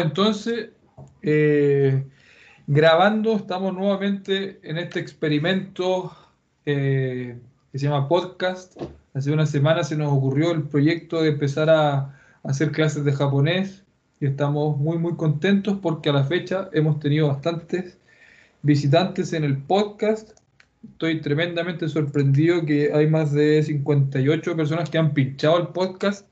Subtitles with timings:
[0.00, 0.70] entonces,
[1.22, 2.04] eh,
[2.66, 6.16] grabando, estamos nuevamente en este experimento
[6.66, 7.38] eh,
[7.72, 8.80] que se llama podcast.
[9.14, 12.14] Hace una semana se nos ocurrió el proyecto de empezar a,
[12.44, 13.84] hacer clases de japonés
[14.20, 17.98] y estamos muy muy contentos porque a la fecha hemos tenido bastantes
[18.62, 20.38] visitantes en el podcast.
[20.84, 26.28] Estoy tremendamente sorprendido que hay más de 58 personas que han pinchado el podcast.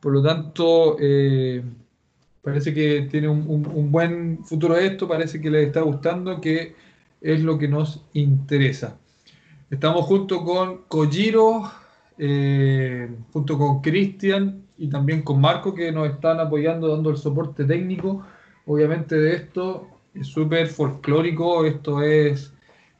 [0.00, 1.62] Por lo tanto, eh,
[2.44, 6.74] Parece que tiene un, buen futuro esto, parece que les está gustando, que
[7.22, 8.98] es lo que nos interesa.
[9.70, 11.72] Estamos junto con Kojiro,
[12.18, 17.64] eh, junto con Cristian y también con Marco, que nos están apoyando, dando el soporte
[17.64, 18.26] técnico.
[18.66, 22.52] Obviamente de esto es súper folclórico, esto es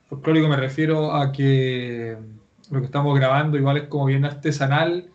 [0.08, 2.16] folclórico, me refiero a que
[2.70, 5.10] lo que estamos grabando igual es como bien artesanal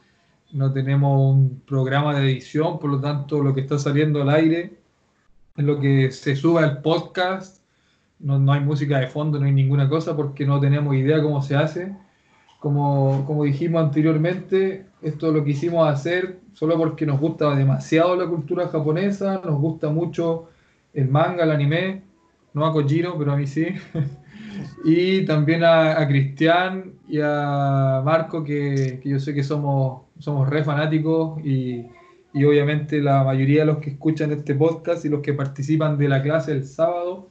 [0.51, 4.79] no tenemos un programa de edición, por lo tanto lo que está saliendo al aire
[5.55, 7.61] es lo que se sube al podcast,
[8.19, 11.41] no, no hay música de fondo, no hay ninguna cosa porque no tenemos idea cómo
[11.41, 11.95] se hace.
[12.59, 18.67] Como, como dijimos anteriormente, esto lo quisimos hacer solo porque nos gusta demasiado la cultura
[18.67, 20.49] japonesa, nos gusta mucho
[20.93, 22.03] el manga, el anime,
[22.53, 23.67] no a Kojiro, pero a mí sí.
[24.83, 30.63] y también a, Cristian y a Marco, que, que, yo sé que somos, somos re
[30.63, 31.85] fanáticos y,
[32.33, 36.09] y, obviamente la mayoría de los que escuchan este podcast y los que participan de
[36.09, 37.29] la clase el sábado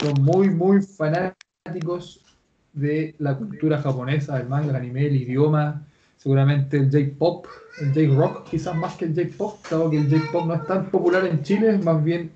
[0.00, 2.24] son muy, muy fanáticos
[2.72, 7.46] de la cultura japonesa, el manga, anime, el idioma, seguramente el J-pop,
[7.80, 11.26] el J-rock, quizás más que el J-pop, dado que el J-pop no es tan popular
[11.26, 12.30] en Chile, más bien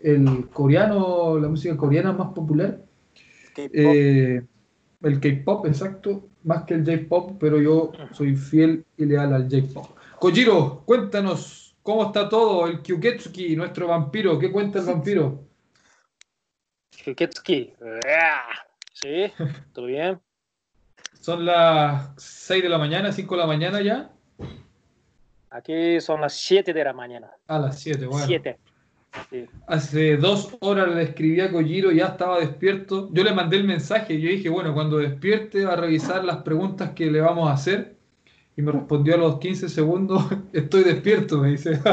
[0.00, 2.78] el coreano, la música coreana es más popular
[3.56, 4.42] eh,
[5.02, 9.96] el K-pop, exacto, más que el J-pop, pero yo soy fiel y leal al J-pop.
[10.18, 15.44] Kojiro, cuéntanos cómo está todo, el Kyuketsuki, nuestro vampiro, ¿qué cuenta el vampiro?
[17.04, 17.74] Kyuketsuki,
[18.92, 19.32] sí,
[19.72, 20.20] todo bien.
[21.20, 24.10] Son las 6 de la mañana, 5 de la mañana ya.
[25.48, 27.30] Aquí son las 7 de la mañana.
[27.46, 28.26] A las 7, bueno.
[28.26, 28.58] 7.
[29.66, 33.08] Hace dos horas le escribí a Kojiro, ya estaba despierto.
[33.12, 36.90] Yo le mandé el mensaje, yo dije, bueno, cuando despierte va a revisar las preguntas
[36.90, 37.96] que le vamos a hacer.
[38.56, 41.80] Y me respondió a los 15 segundos, estoy despierto, me dice.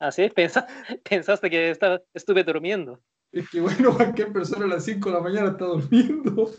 [0.00, 0.66] Así, ¿Ah,
[1.02, 3.00] pensaste que estaba, estuve durmiendo.
[3.32, 6.50] Es que bueno, cualquier persona a las 5 de la mañana está durmiendo.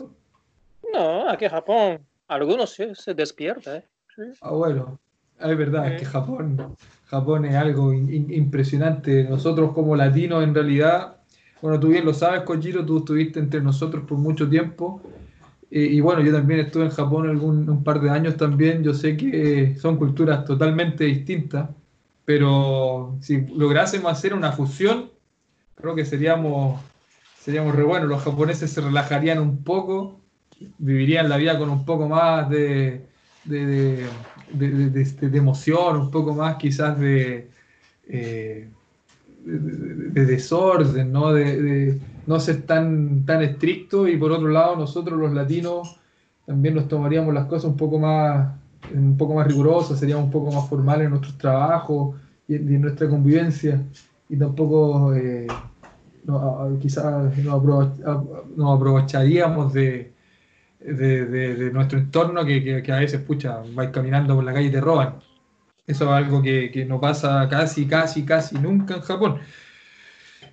[0.92, 3.78] No, aquí en Japón, algunos sí, se despiertan.
[3.78, 4.32] ¿eh?
[4.40, 4.98] Ah, bueno,
[5.40, 6.76] es verdad, es que Japón
[7.10, 9.24] Japón es algo impresionante.
[9.24, 11.16] Nosotros como latinos en realidad,
[11.60, 15.02] bueno, tú bien lo sabes, Kojiro, tú estuviste entre nosotros por mucho tiempo.
[15.72, 18.84] Eh, y bueno, yo también estuve en Japón algún, un par de años también.
[18.84, 21.70] Yo sé que son culturas totalmente distintas,
[22.24, 25.10] pero si lográsemos hacer una fusión,
[25.74, 26.80] creo que seríamos,
[27.40, 28.08] seríamos re buenos.
[28.08, 30.20] Los japoneses se relajarían un poco,
[30.78, 33.10] vivirían la vida con un poco más de,
[33.44, 34.06] de,
[35.38, 37.48] emoción, un poco más quizás de,
[38.08, 38.68] eh,
[39.44, 41.32] de, desorden, ¿no?
[41.32, 45.96] De, no ser tan, tan estricto y por otro lado nosotros los latinos
[46.46, 48.54] también nos tomaríamos las cosas un poco más,
[48.94, 53.08] un poco más rigurosas, seríamos un poco más formales en nuestros trabajos y en, nuestra
[53.08, 53.82] convivencia
[54.28, 55.46] y tampoco eh,
[56.80, 60.12] quizás nos aprovecharíamos de,
[60.80, 65.20] de, nuestro entorno que, a veces, pucha, vais caminando por la calle y te roban.
[65.86, 69.40] Eso es algo que, no pasa casi, casi, casi nunca en Japón.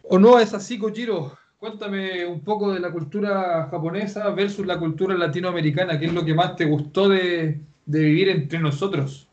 [0.03, 1.37] ¿O no es así, Kojiro?
[1.59, 5.99] Cuéntame un poco de la cultura japonesa versus la cultura latinoamericana.
[5.99, 9.27] ¿Qué es lo que más te gustó de, vivir entre nosotros?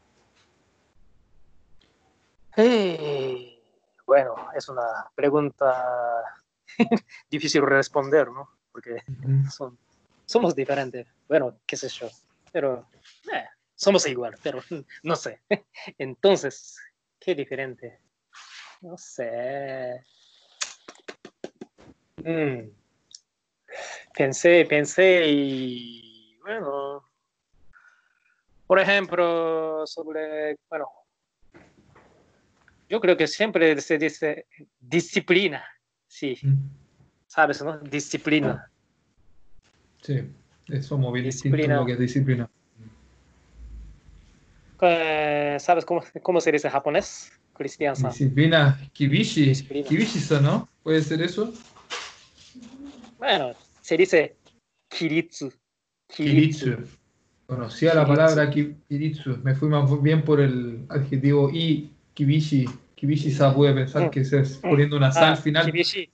[2.56, 3.61] Eh,
[4.06, 6.22] bueno, es una pregunta
[7.31, 8.49] difícil de responder, ¿no?
[8.72, 9.03] Porque
[9.50, 9.76] son
[10.24, 11.06] somos diferentes.
[11.28, 12.08] Bueno, qué sé yo.
[12.52, 12.88] Pero
[13.32, 14.60] eh, somos igual, pero
[15.02, 15.40] no sé.
[15.98, 16.78] Entonces,
[17.20, 18.00] qué diferente.
[18.80, 20.04] No sé.
[22.19, 22.70] Mm.
[24.16, 27.08] Pensé, pensé y bueno.
[28.66, 30.87] Por ejemplo, sobre, bueno,
[32.88, 34.46] yo creo que siempre se dice
[34.81, 35.64] disciplina,
[36.06, 36.38] sí.
[36.43, 36.70] Mm.
[37.26, 37.78] ¿Sabes, no?
[37.78, 38.70] Disciplina.
[40.04, 40.20] Sí,
[40.68, 42.48] eso muy distinto lo que es disciplina.
[44.82, 47.94] Eh, ¿Sabes cómo, cómo se dice en japonés, Cristian?
[47.94, 49.54] Disciplina, kibishi.
[49.84, 50.68] Kibishi, ¿no?
[50.82, 51.50] ¿Puede ser eso?
[53.18, 54.36] Bueno, se dice
[54.88, 55.50] kiritsu.
[56.08, 56.76] Kiritsu.
[57.46, 59.38] Conocía la palabra kiritsu.
[59.42, 62.66] Me fui más bien por el adjetivo y kibishi.
[62.94, 66.10] Kibishi-sa puede pensar que se es poniendo una sal al Ah, final Kibishi.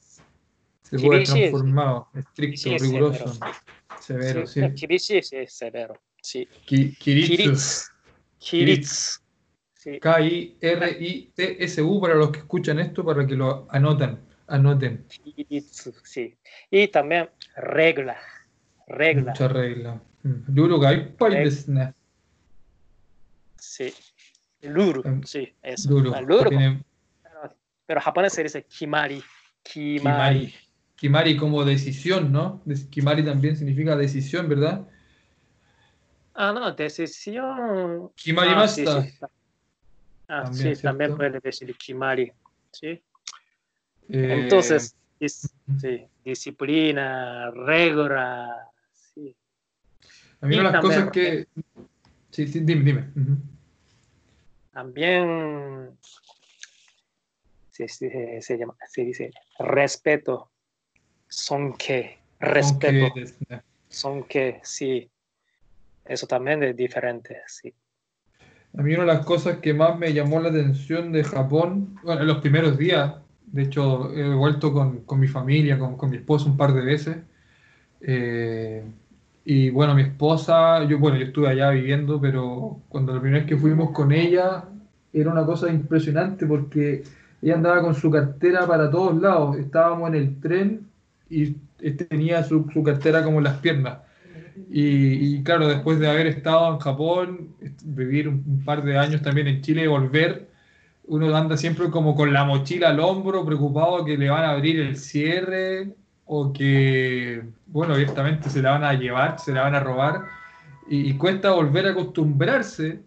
[0.82, 3.32] se puede Kibishi es- transformado, estricto, Kibishi es riguroso,
[4.00, 4.61] severo, sí.
[4.61, 5.94] Sí, Kibishi sí es severo.
[6.23, 6.47] Sí.
[6.67, 7.88] Ki- Kiritsu,
[8.38, 9.20] Kiritsu.
[9.82, 12.00] Kiritsu.
[12.00, 14.19] Para los que escuchan esto, para que lo anoten,
[14.49, 15.06] anoten.
[15.08, 16.37] Kiritsu, sí.
[16.70, 18.19] Y también regla.
[18.87, 19.32] Regla.
[19.32, 20.02] Mucha regla.
[20.23, 20.55] Mm.
[20.55, 21.44] Luru ga ippai Regla.
[21.44, 21.94] desu ne.
[23.56, 23.93] Sí.
[24.62, 25.02] Luru.
[25.05, 25.91] Em, Sí, eso.
[25.91, 26.12] Luru.
[26.14, 26.82] Ah, luru, Tiene
[27.23, 27.56] Pero,
[27.87, 29.23] pero japonés se dice kimari.
[29.62, 30.02] Kimari.
[30.02, 30.55] Kimari.
[31.00, 32.62] Kimari como decisión, ¿no?
[32.91, 34.87] Kimari también significa decisión, ¿verdad?
[36.35, 38.11] Ah, no, decisión.
[38.14, 39.02] Kimari Ah, sí, masta.
[39.02, 39.19] sí.
[40.29, 40.82] Ah, También, sí, ¿cierto?
[40.82, 42.31] también puede decir kimari.
[42.70, 42.87] Sí.
[42.88, 43.02] Eh,
[44.43, 44.94] Entonces,
[45.81, 48.69] sí, disciplina, regla.
[48.93, 49.35] Sí.
[50.43, 51.47] a mí y una de las también- cosas que.
[52.31, 53.37] Sí, sí, dime, dime.
[54.73, 55.99] También
[57.70, 60.50] se, se- se llama, se dice respeto.
[61.31, 62.19] Sonke.
[62.41, 63.05] Respeto.
[63.05, 63.62] Aunque desu ne.
[63.88, 65.09] Sonke, sí.
[66.05, 67.73] Eso también es diferente, sí.
[68.77, 72.21] A mí una de las cosas que más me llamó la atención de Japón, bueno,
[72.21, 73.15] en los primeros días,
[73.47, 76.82] de hecho he vuelto con, con mi familia, con, con mi esposa un par de
[76.82, 77.17] veces,
[78.00, 78.85] eh,
[79.44, 83.49] y bueno, mi esposa, yo bueno, yo estuve allá viviendo, pero cuando la primera vez
[83.49, 84.65] que fuimos con ella,
[85.12, 87.03] era una cosa impresionante porque
[87.43, 90.89] ella andaba con su cartera para todos lados, estábamos en el tren
[91.31, 91.53] y
[91.93, 93.99] tenía su, su cartera como en las piernas.
[94.71, 99.23] Y, y claro, después de haber estado en Japón, vivir un, un par de años
[99.23, 100.49] también en Chile y volver,
[101.05, 104.81] uno anda siempre como con la mochila al hombro, preocupado que le van a abrir
[104.81, 105.94] el cierre
[106.27, 110.23] o que, bueno, abiertamente se la van a llevar, se la van a robar.
[110.88, 113.03] Y, y cuesta volver a acostumbrarse.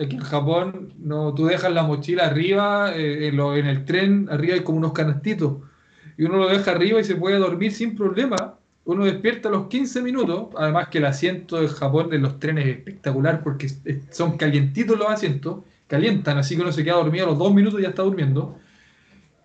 [0.00, 4.28] Aquí en Japón, no, tú dejas la mochila arriba, eh, en, lo- en el tren,
[4.30, 5.58] arriba hay como unos canastitos.
[6.16, 8.54] Y uno lo deja arriba y se puede dormir sin problema
[8.86, 12.66] uno despierta a los 15 minutos, además que el asiento de Japón de los trenes
[12.66, 13.68] es espectacular porque
[14.10, 17.80] son calientitos los asientos, calientan, así que uno se queda dormido a los 2 minutos
[17.80, 18.58] y ya está durmiendo.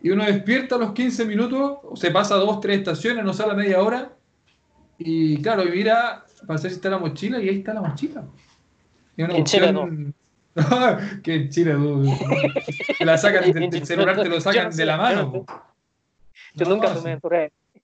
[0.01, 3.55] Y uno despierta a los 15 minutos, se pasa dos, tres estaciones, no sale a
[3.55, 4.11] media hora,
[4.97, 8.25] y claro, y mira para ver si está la mochila, y ahí está la mochila.
[9.15, 10.13] Es una En Chile opción-
[11.23, 12.03] que en Chile, tú,
[12.97, 15.45] te la sacan del celular, te lo sacan de la mano.
[16.59, 16.93] Yo No, nunca.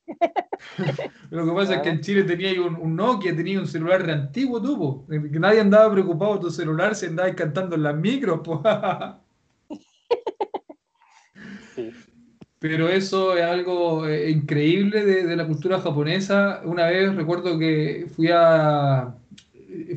[1.31, 4.13] Lo que pasa es que en Chile tenía un, un Nokia, tenía un celular re
[4.13, 5.07] antiguo, tú, po.
[5.07, 8.61] Que nadie andaba preocupado de tu celular, se andaba cantando en las micros, po.
[11.75, 11.91] Sí.
[12.59, 16.61] Pero eso es algo eh, increíble de, de la cultura japonesa.
[16.65, 19.15] Una vez recuerdo que fui a.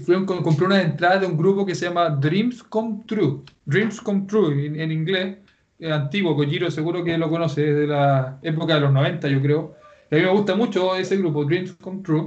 [0.05, 3.43] Fui a, com- compré una entrada de un grupo que se llama Dreams Come True.
[3.65, 5.39] Dreams Come True en, en inglés.
[5.79, 9.41] Es antiguo, Kojiro seguro que lo conoce, es de la época de los 90, yo
[9.41, 9.75] creo.
[10.11, 12.27] Y a mí me gusta mucho ese grupo, Dreams Come True.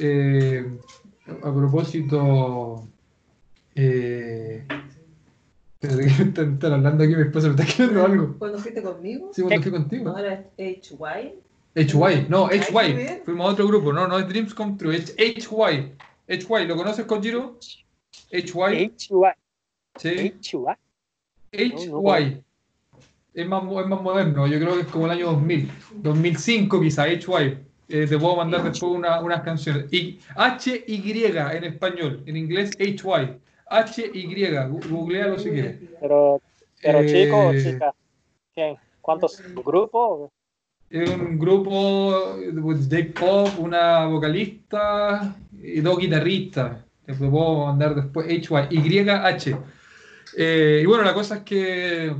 [0.00, 0.78] Eh,
[1.42, 2.88] a propósito.
[3.74, 4.66] Eh,
[5.80, 8.34] están, hablando aquí, mi esposa me está quedando algo.
[8.38, 9.30] ¿Cuándo fuiste conmigo?
[9.32, 10.04] Sí, cuando fui contigo.
[10.04, 11.34] No, era HY.
[11.76, 13.22] HY, no, HY.
[13.24, 15.92] Fuimos a otro grupo, no, no es Dreams Come True, es HY.
[16.26, 17.58] HY, ¿lo conoces, Kojiro?
[18.32, 19.28] HY, HY.
[19.98, 20.34] sí.
[20.42, 20.56] HY.
[21.92, 22.14] No, no.
[22.14, 22.45] HY.
[23.36, 27.06] Es más, es más moderno, yo creo que es como el año 2000, 2005 quizá,
[27.06, 27.58] HY.
[27.88, 29.92] Eh, te puedo mandar después una- unas canciones.
[29.92, 33.38] Y HY en español, en inglés HY.
[33.70, 35.76] HY, googlealo si quieres.
[36.00, 36.40] Pero,
[36.82, 37.94] pero Eh, chico o chica.
[38.54, 38.76] ¿Quién?
[39.02, 40.30] ¿Cuántos grupos?
[40.88, 46.78] Es un grupo de J-pop, una vocalista y dos guitarristas.
[47.04, 48.26] Te puedo mandar después.
[48.28, 49.58] HY, YH.
[50.38, 52.14] Eh, y bueno, la cosa es que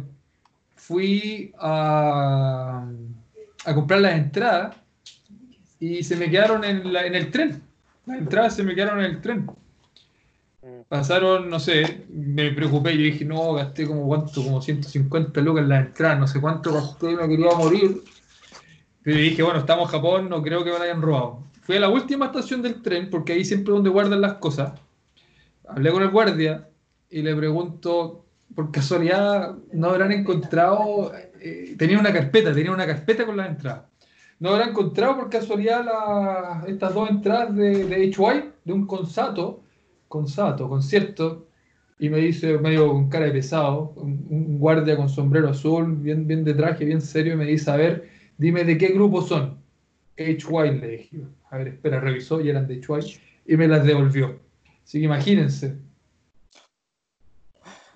[0.86, 2.86] fui a,
[3.64, 4.76] a comprar las entradas
[5.80, 7.60] y se me quedaron en, la- en el tren.
[8.06, 9.46] Las entradas se me quedaron en el tren.
[10.62, 10.82] Mm.
[10.88, 15.70] Pasaron, no sé, me preocupé y dije, no, gasté como cuánto, como 150 lucas en
[15.70, 18.02] las entradas, no sé cuánto gasté, me quería morir.
[19.02, 21.42] Pero dije, bueno, estamos en Japón, no creo que me la hayan robado.
[21.62, 24.72] Fui a la última estación del tren, porque ahí siempre es donde guardan las cosas.
[25.68, 26.68] Hablé con el guardia
[27.10, 31.12] y le pregunto, por casualidad, ¿no habrán encontrado?
[31.40, 33.82] eh, tenía una carpeta, tenía una carpeta con las entradas.
[34.38, 39.62] ¿No habrán encontrado por casualidad la- estas dos entradas de, de HY, de un consato,
[40.08, 41.46] consato, concierto?
[41.98, 46.44] Y me dice, medio con cara de pesado, un, guardia con sombrero azul, bien, bien
[46.44, 49.58] de traje, bien serio, y me dice, a ver, dime de qué grupo son.
[50.16, 51.20] HY le dije.
[51.50, 54.40] A ver, espera, revisó y eran de HY y me las devolvió.
[54.84, 55.78] Así que imagínense.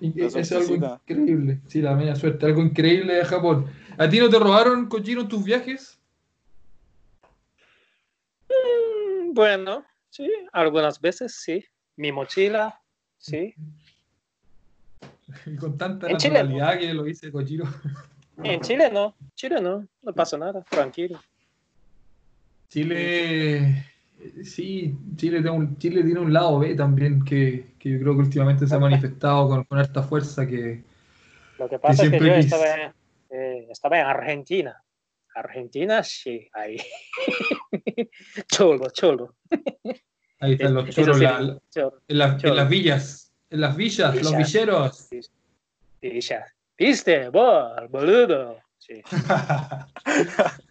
[0.01, 1.61] Es algo increíble.
[1.67, 3.67] Sí, la media suerte, algo increíble de Japón.
[3.99, 5.99] ¿A ti no te robaron, en tus viajes?
[8.49, 11.63] Mm, Bueno, sí, algunas veces sí.
[11.97, 12.81] Mi mochila,
[13.17, 13.53] sí.
[15.45, 17.65] Y con tanta En Chile, naturalidad que lo dice Kojiro.
[18.43, 21.21] En Chile no, Chile no, no pasa nada, tranquilo.
[22.69, 23.85] Chile,
[24.43, 28.19] sí, Chile tiene un, Chile tiene un lado B también que, que yo creo que
[28.21, 30.83] últimamente se ha manifestado con, con harta fuerza que
[31.57, 32.93] Lo que pasa es que yo estaba, en-
[33.29, 34.83] eh, estaba en Argentina.
[35.33, 36.77] Argentina, sí, ahí.
[38.51, 39.35] cholo, cholo.
[40.39, 42.01] ahí están los choros sí, la- la- cholo.
[42.07, 44.51] en, las- en villas, en las villas, los Villas.
[44.53, 45.09] villeros.
[46.01, 46.45] Y ya,
[46.77, 47.29] ¿viste?
[47.29, 48.57] Vos, boludo.
[48.77, 49.01] Sí.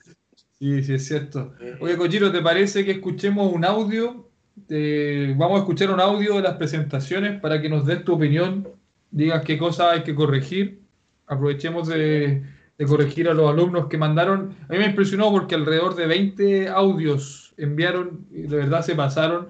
[0.60, 1.54] Sí, sí, es cierto.
[1.80, 4.28] Oye, Kojiro, ¿te parece que escuchemos un audio?
[4.68, 8.68] Eh, vamos a escuchar un audio de las presentaciones para que nos des tu opinión,
[9.10, 10.82] digas qué cosas hay que corregir.
[11.26, 12.42] Aprovechemos de,
[12.76, 14.54] de corregir a los alumnos que mandaron.
[14.68, 19.48] A mí me impresionó porque alrededor de 20 audios enviaron y de verdad se pasaron.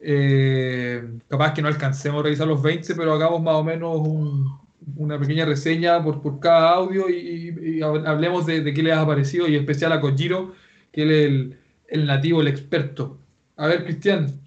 [0.00, 4.61] Eh, capaz que no alcancemos a revisar los 20, pero hagamos más o menos un-
[4.95, 8.83] una pequeña reseña por, por cada audio y, y- y hab- hablemos de, de qué
[8.83, 10.53] les ha parecido y en especial a Kojiro,
[10.91, 13.19] que él es el, el nativo, el experto.
[13.57, 14.39] A ver, Cristian,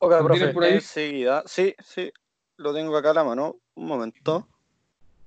[0.00, 0.74] Ok, ¿Lo profe, tienes por ahí?
[0.74, 1.42] enseguida.
[1.46, 2.12] Sí, sí,
[2.56, 3.56] lo tengo acá a la mano.
[3.74, 4.48] Un momento.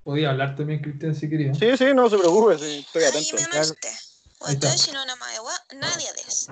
[0.02, 1.54] podía hablar también, Cristian, si quería.
[1.54, 3.36] Sí, sí, no se preocupe, sí, estoy は atento.
[3.36, 3.88] じめまして。
[4.40, 6.50] はいどうぞ私の名前はナディアです。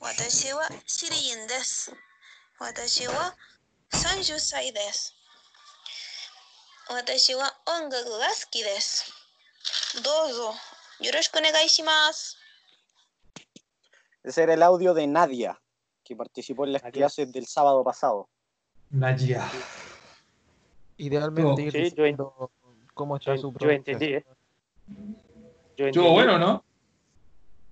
[0.00, 1.92] 私はシリエンです。
[2.58, 3.34] 私は
[3.92, 5.14] 30歳です。
[6.90, 9.12] 私は音楽が好きです。
[10.02, 10.54] どうぞ
[11.00, 12.36] よろしくお願いします。
[14.24, 15.58] Ese era el audio de Nadia,
[16.04, 16.92] que participó en las Nadia.
[17.00, 18.28] clases del sábado pasado.
[18.90, 19.48] Nadia.
[20.96, 22.50] Idealmente ir Sí, yo diciendo
[22.94, 23.70] cómo está Yo, su yo proceso.
[23.76, 24.24] entendí, ¿eh?
[25.76, 26.64] Yo Estuvo entendí, bueno, ¿no?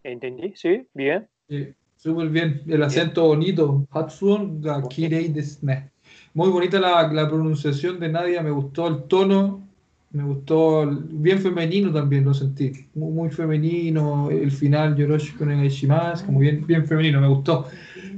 [0.05, 1.29] Entendí, sí, bien.
[1.49, 2.63] Sí, súper bien.
[2.69, 3.87] El acento bonito.
[3.91, 5.90] Hatsun ga kirei desu ne.
[6.34, 9.68] Muy bonita la, la pronunciación de Nadia, me gustó el tono,
[10.12, 16.26] me gustó, el- bien femenino también lo sentí, muy, muy femenino, el final Yoroshiku Negaishimasu,
[16.26, 17.68] como bien, bien femenino, me gustó.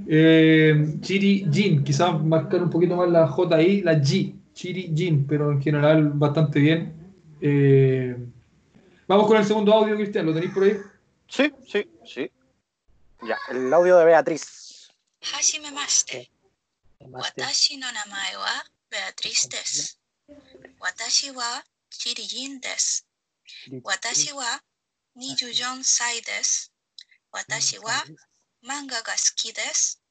[0.07, 5.25] Eh, Chiri Jin, quizás marcar un poquito más la J ahí, la G, Chiri Jin,
[5.27, 6.93] pero en general bastante bien.
[7.41, 8.15] Eh,
[9.07, 10.77] vamos con el segundo audio, Cristian, ¿lo tenéis por ahí?
[11.27, 12.29] Sí, sí, sí.
[13.27, 14.91] Ya, el audio de Beatriz.
[17.11, 19.99] 私の名前はベアトリスです。
[20.79, 23.05] 私はチリジンです。
[23.83, 24.61] 私は
[25.15, 26.71] ニジュジョンサイです。
[27.31, 27.91] 私は
[28.63, 30.01] 漫画が好きです。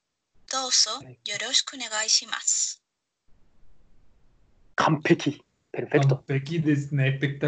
[0.51, 2.83] どうぞよろしくお願いします。
[4.75, 5.43] 完璧。
[5.73, 6.23] Perfecto.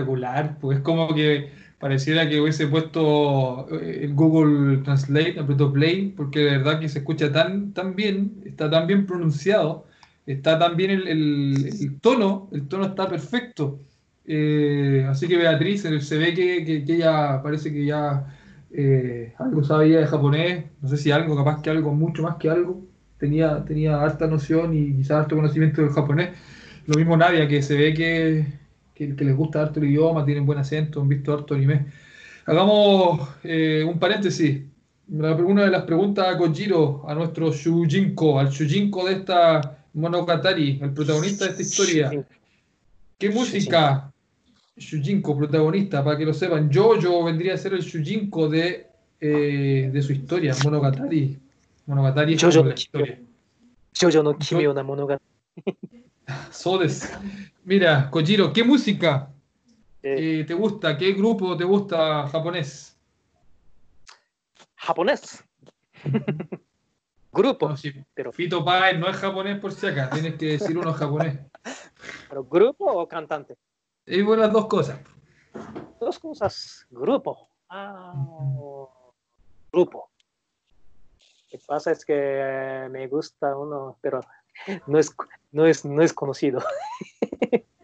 [0.06, 0.42] グラ
[1.84, 7.00] pareciera que hubiese puesto eh, el Google Translate, apretó play, porque de verdad que se
[7.00, 9.86] escucha tan, tan bien, está tan bien pronunciado,
[10.26, 13.80] está tan bien el, el- tono, el tono está perfecto.
[14.26, 18.34] Eh, así que Beatriz, se ve que, que- ella parece que ya
[18.70, 22.48] eh, algo sabía de japonés, no sé si algo, capaz que algo, mucho más que
[22.50, 22.82] algo,
[23.18, 26.30] tenía, tenía harta noción y quizás harto conocimiento del japonés.
[26.86, 28.46] Lo mismo Nadia, que se ve que,
[28.94, 31.86] que, que les gusta harto el idioma, tienen buen acento, han visto harto anime.
[32.46, 34.62] Hagamos eh, un paréntesis.
[35.06, 40.94] Una de las preguntas a Kojiro, a nuestro Shujinko, al Shujinko de esta Monogatari, el
[40.94, 42.26] protagonista de esta historia.
[43.18, 44.10] ¿Qué música,
[44.76, 46.70] Shujinko, protagonista, para que lo sepan?
[46.72, 48.86] Jojo vendría a ser el Shujinko de,
[49.20, 51.38] eh, de su historia, Monogatari.
[51.86, 53.20] Monogatari es Jojo la no historia.
[54.00, 55.24] Jojo no Kimio na Monogatari.
[56.50, 57.12] So des.
[57.64, 59.30] Mira, Kojiro, ¿qué música
[60.02, 60.98] Eh, eh, te gusta?
[60.98, 62.94] ¿Qué grupo te gusta japonés?
[64.76, 65.42] japonés.
[67.32, 67.74] Grupo, No,
[68.14, 71.40] pero, Fito Páez no es japonés por si acá, tienes que decir uno japonés.
[72.28, 73.56] pero grupo o cantante.
[74.06, 75.00] Y bueno, las dos cosas.
[75.98, 76.86] Dos cosas.
[76.90, 77.48] Grupo.
[77.70, 78.12] Ah,
[79.72, 80.10] grupo.
[81.54, 84.20] Que pasa es que eh, me gusta uno, pero
[84.88, 85.14] no es,
[85.52, 86.60] no es, no es conocido.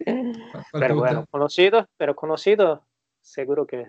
[0.03, 2.83] ¿Cuál te Pero bueno, conocido, pero conocido,
[3.21, 3.87] seguro que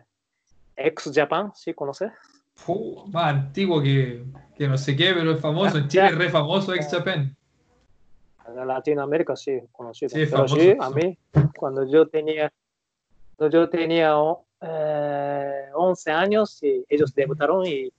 [0.77, 2.13] ex Japan, ¿sí conoce?
[2.55, 4.25] Fu, más antiguo que,
[4.57, 5.79] que no sé qué, pero es famoso.
[5.79, 7.37] En Chile es re famoso ex Japan.
[8.47, 10.11] En Latinoamérica sí, conocido.
[10.11, 11.19] Sí, pero famoso, sí, a mí,
[11.57, 12.53] cuando yo tenía,
[13.35, 14.15] cuando yo tenía
[14.61, 17.93] eh, 11 años, y ellos debutaron y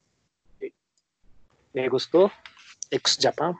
[1.74, 2.32] me gustó
[2.90, 3.56] ex Japan.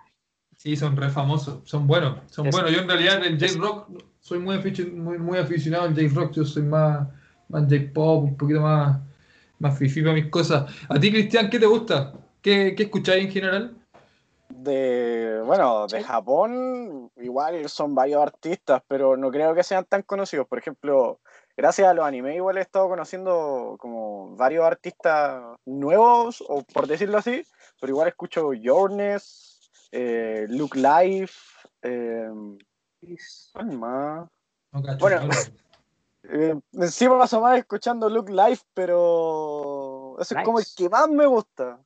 [0.58, 2.72] Sí, son re famosos, son buenos, son Es- buenos.
[2.72, 3.90] Yo en realidad el es- J-Rock
[4.20, 7.08] soy muy, afici- muy, muy aficionado al J-Rock, yo soy más,
[7.50, 9.00] más J-Pop, un poquito más,
[9.60, 10.72] más fifi para mis cosas.
[10.88, 12.14] ¿A ti, Cristian, qué te gusta?
[12.42, 13.76] ¿Qué, qué escucháis en general?
[14.50, 20.48] De, bueno, de Japón igual son varios artistas, pero no creo que sean tan conocidos.
[20.48, 21.20] Por ejemplo,
[21.58, 27.18] gracias a los animes igual he estado conociendo como varios artistas nuevos, o por decirlo
[27.18, 27.44] así,
[27.84, 31.34] pero igual escucho Yourness, eh, Look Life,
[31.82, 32.30] eh,
[33.52, 34.30] ¿cuál más?
[34.72, 35.28] No, Bueno.
[35.28, 35.34] no.
[36.30, 41.26] Eh, encima paso más escuchando Look Life, pero ese es como el que más me
[41.26, 41.78] gusta.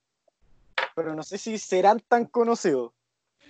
[0.93, 2.93] Pero no sé si serán tan conocidos.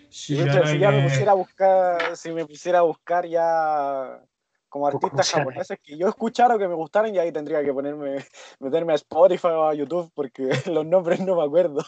[0.09, 4.23] Si ya me pusiera a buscar, si me pusiera a buscar ya
[4.69, 8.25] como artistas japoneses que yo escuchara o que me gustaran, ya ahí tendría que ponerme,
[8.61, 11.83] meterme a Spotify o a YouTube porque los nombres no me acuerdo.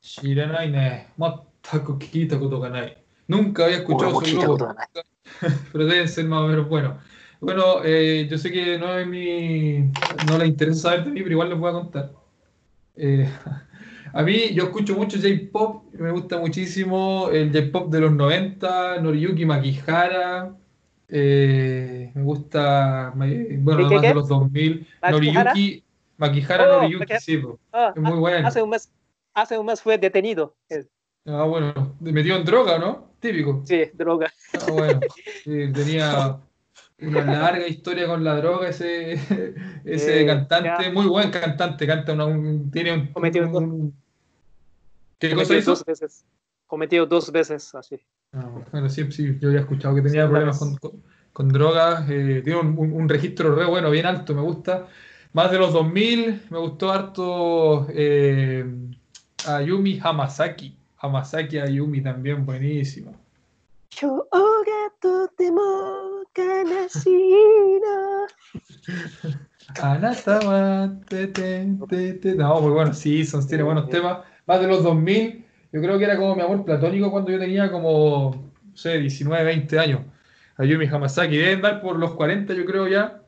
[0.00, 2.96] Shiranai ne, Mataku Kitaku Tokanai.
[3.28, 4.58] Nunca había escuchado su grupo,
[5.72, 7.02] pero deben ser más o menos buenos.
[7.40, 9.80] Bueno, eh, yo sé que no es mi,
[10.26, 12.12] no le interesa saber de mí, pero igual les voy a contar.
[12.96, 13.28] Eh,
[14.14, 19.46] a mí, yo escucho mucho J-Pop, me gusta muchísimo el J-Pop de los 90, Noriyuki
[19.46, 20.56] Makihara,
[21.08, 24.14] eh, me gusta, me- bueno, ¿Qué, qué, además de qué?
[24.14, 25.54] los 2000, ¿Makihara?
[25.54, 25.83] Noriyuki,
[26.16, 28.46] Makihara Oh, Noriyuki, porque- sí, po, Ah, es muy bueno.
[28.48, 28.90] hace un mes,
[29.34, 30.56] hace un mes fue detenido.
[30.68, 30.86] Eh,
[31.26, 33.12] Ah, bueno, metido en droga, ¿no?
[33.18, 33.62] Típico.
[33.64, 34.30] Sí, droga.
[34.60, 35.00] Ah, bueno,
[35.44, 36.38] sí, tenía
[36.98, 39.12] una larga historia con la droga ese,
[39.84, 40.92] ese Eh, cantante, ya.
[40.92, 43.94] muy buen cantante, canta una, un- tiene un, Cometió un-
[45.18, 45.70] ¿Qué cosa hizo?
[45.70, 46.26] dos veces.
[46.66, 47.98] Cometió dos veces así.
[48.32, 51.02] Ah, bueno, sí, sí, yo había escuchado que tenía Sí, problemas con, con-
[51.32, 54.86] con drogas, eh, tiene un, registro re bueno, bien alto, me gusta.
[55.34, 58.64] Más de los 2000, me gustó harto eh,
[59.44, 60.76] Ayumi Hamasaki.
[60.98, 62.46] Hamasaki Ayumi también,
[72.20, 72.34] te.
[72.36, 74.18] No, muy bueno, Seasons tiene buenos temas.
[74.46, 77.72] Más de los 2000, yo creo que era como mi amor platónico cuando yo tenía
[77.72, 80.02] como, no sé, 19, 20 años.
[80.58, 83.23] Ayumi Hamasaki, deben dar por los 40, yo creo ya.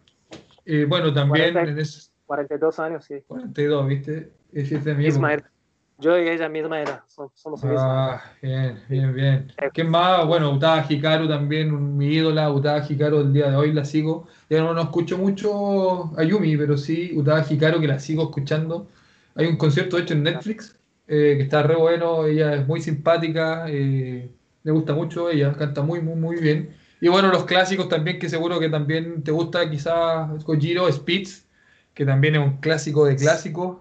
[0.66, 1.70] Eh, bueno, también 40.
[1.70, 3.22] en esos 42 años, sí.
[3.26, 4.32] 42, ¿viste?
[4.52, 5.50] Es es de mi Misma era.
[5.98, 7.04] Yo y ella misma era.
[7.08, 7.60] Som- Somos.
[7.64, 9.52] Ah, bien, bien, bien.
[9.72, 10.26] ¿Quién más?
[10.26, 14.26] Bueno, Utada Hikaru también, mi ídola, Utada Hikaru el día de hoy la sigo.
[14.50, 18.88] Ya no, no escucho mucho a Yumi, pero sí Utada Hikaru que la sigo escuchando.
[19.34, 20.76] Hay un concierto hecho en Netflix
[21.06, 24.30] eh, que está re bueno, ella es muy simpática, eh,
[24.64, 26.76] me gusta mucho ella, canta muy, muy, muy bien.
[27.00, 31.46] Y bueno, los clásicos también, que seguro que también te gusta, quizás Kojiro Spitz,
[31.94, 33.78] que también es un clásico de clásicos.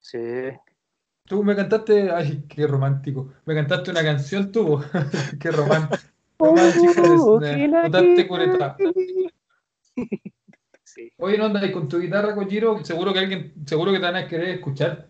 [0.00, 0.18] Sí.
[1.24, 3.32] Tú me cantaste, ay, qué romántico.
[3.44, 4.82] Me cantaste una canción tú,
[5.40, 6.02] qué romántico.
[6.38, 8.76] Romántico de- de- Botaste cureta.
[10.84, 11.12] Sí.
[11.18, 12.82] Oye, ¿no andas con tu guitarra, Kojiro?
[12.84, 15.08] Seguro que alguien, seguro que te van a querer escuchar.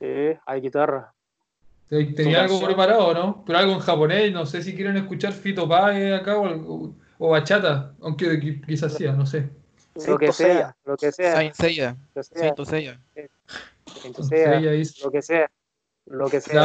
[0.00, 0.06] Sí,
[0.46, 1.13] hay guitarra.
[1.88, 2.68] Te- Tenía algo canción.
[2.68, 3.44] preparado, ¿no?
[3.46, 7.28] Pero algo en japonés, no sé si quieren escuchar Fito Páez acá o, algo- o
[7.30, 9.48] bachata, aunque qui- quizás sí, no sé.
[10.06, 11.96] Lo que sea, lo que sea, Saint Seiya.
[12.14, 13.00] sea, Saint Seiya.
[13.14, 14.60] lo que sea,
[14.96, 15.50] lo que sea,
[16.06, 16.62] lo que sea.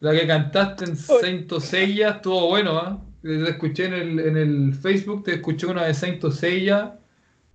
[0.00, 3.04] La, la que cantaste en Saint Seiya estuvo bueno, ¿ah?
[3.20, 6.94] Te escuché en el, en el Facebook, te escuché una de Saint Seiya.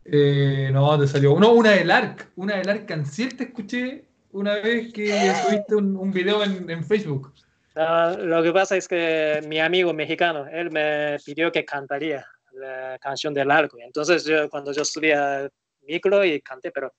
[0.06, 1.39] Eh, no, te salió.
[1.39, 2.32] No, una del Ark.
[2.36, 6.84] Una del Ark Cancel te escuché una vez que subiste un, un video en, en
[6.84, 7.34] Facebook.
[7.76, 13.00] Ah, lo que pasa es que mi amigo mexicano, él me pidió que cantaría la
[13.00, 13.78] canción del arco.
[13.80, 15.50] Entonces yo cuando yo subí al
[15.82, 16.93] micro y canté, pero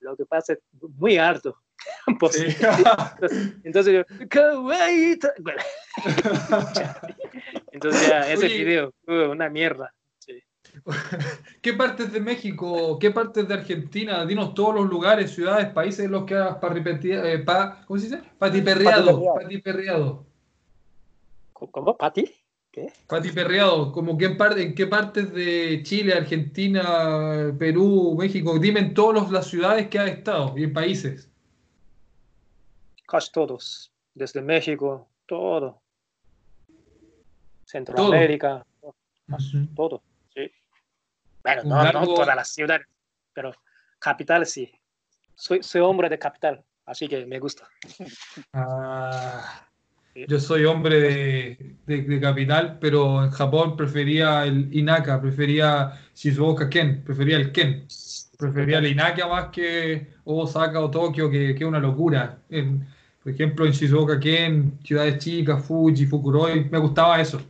[0.00, 0.58] lo que pasa es
[0.98, 1.56] muy alto.
[2.20, 2.46] Pues, Sí.
[3.92, 5.34] Yo, "Kawaii ta-".
[5.40, 5.60] Bueno,
[7.72, 8.58] entonces ya ese Oye.
[8.64, 9.92] video fue una mierda.
[11.60, 14.26] ¿Qué partes de México, qué partes de Argentina?
[14.26, 16.56] Dinos todos los lugares, ciudades, países en los que has
[17.04, 18.22] eh, pa- ¿cómo se dice?
[18.38, 20.26] Patiperreado.
[21.52, 21.96] ¿Cómo?
[21.96, 22.28] ¿Pati?
[22.72, 22.92] ¿Qué?
[23.06, 23.92] Patiperreado.
[23.92, 29.30] Como que en, par- en qué partes de Chile, Argentina, Perú, México, dime en todas
[29.30, 31.30] las ciudades que has estado y en países.
[33.06, 33.92] Casi todos.
[34.14, 35.80] Desde México, todo.
[37.66, 38.66] Centroamérica,
[39.76, 40.02] todo.
[41.64, 42.86] No, no largo- todas las ciudades,
[43.32, 43.52] pero
[43.98, 44.70] capital sí.
[45.34, 47.68] Soy, soy hombre de capital, así que me gusta.
[48.52, 49.66] Ah,
[50.14, 56.68] yo soy hombre de, de- de capital, pero en Japón prefería el Inaka, prefería Shizuoka
[56.68, 57.86] Ken, prefería el Ken.
[58.38, 62.38] Prefería el Inaka más que Osaka o Tokio, que que es una locura.
[62.50, 62.86] En-
[63.22, 67.40] por ejemplo, en Shizuoka Ken, ciudades chicas, Fuji, Fukuroi, me gustaba eso.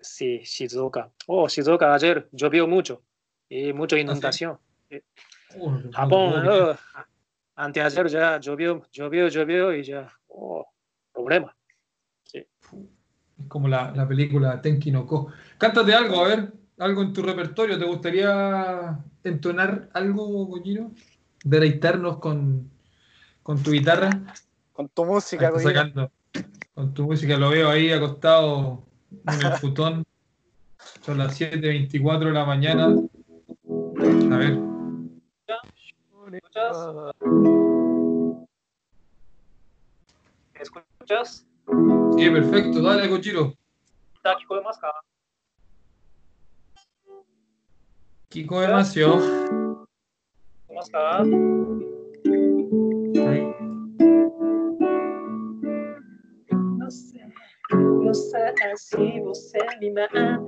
[0.00, 1.10] Sí, Shizuoka.
[1.26, 3.02] Oh, Shizuoka ayer llovió mucho
[3.48, 4.58] y mucha inundación.
[5.56, 6.76] Uh, no, Japón, oh,
[7.56, 10.66] anteayer ya llovió, llovió, llovió y ya, oh,
[11.12, 11.54] problema.
[12.32, 12.46] Es
[13.48, 15.32] como la, la película Tenki no Ko.
[15.58, 17.78] Cántate algo, a ver, algo en tu repertorio.
[17.78, 20.90] ¿Te gustaría entonar algo, Gojiro?
[21.44, 22.70] Deleitarnos con,
[23.42, 24.10] con tu guitarra.
[24.72, 26.10] Con tu música, Gojiro.
[26.74, 27.36] con tu música.
[27.36, 30.04] Lo veo ahí acostado en el futón.
[31.02, 32.86] Son las 7.24 de la mañana.
[32.86, 34.58] A ver.
[36.28, 36.76] ¿Me escuchas?
[40.54, 41.46] ¿Me escuchas?
[42.16, 42.82] Sí, perfecto.
[42.82, 43.54] Dale, Cochiro.
[44.38, 44.94] Kiko demasiado.
[48.28, 49.86] Kiko demasiado.
[57.72, 60.38] Não sei se você me mata.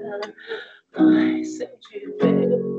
[0.95, 2.79] Ai, se eu te pego,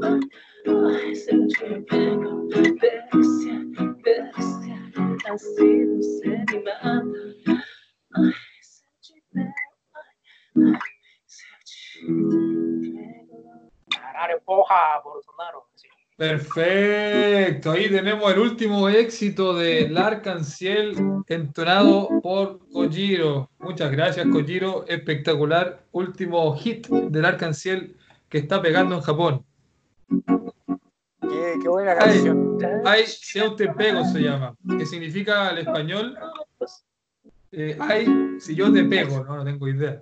[0.67, 3.59] ai, se eu te pego, delícia,
[4.03, 5.31] delícia.
[5.31, 7.61] Assim você me mata.
[8.15, 9.53] Ai, se eu te pego,
[9.95, 10.79] ai, ai,
[11.25, 13.71] se eu te pego.
[13.95, 15.63] Caralho, porra, Bolsonaro.
[16.15, 20.95] Perfecto, ahí tenemos el último éxito de Larcanciel
[21.27, 23.49] entonado por Kojiro.
[23.59, 24.85] Muchas gracias, Kojiro.
[24.87, 25.83] Espectacular.
[25.91, 27.97] Último hit de Larcanciel
[28.29, 29.45] que está pegando en Japón.
[31.21, 32.57] Qué, qué buena canción.
[32.85, 36.15] Ay, si yo te pego se llama, que significa al español.
[37.51, 40.01] eh, ay, si yo te pego, no, no tengo idea.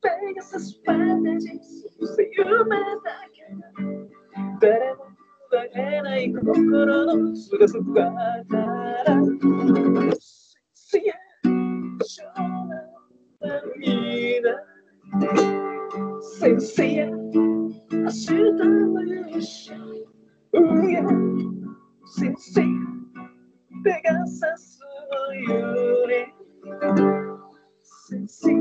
[0.00, 3.24] Pega essa espada, Jesus, e uma da
[6.20, 7.92] e procurou nos lugares do
[8.48, 9.20] cara.
[10.72, 11.14] Se é,
[12.00, 12.90] chora,
[13.76, 14.64] menina.
[18.06, 19.00] Agitando
[22.06, 22.66] Sin ser
[23.82, 24.84] Pegas a su
[27.82, 28.52] Sin ser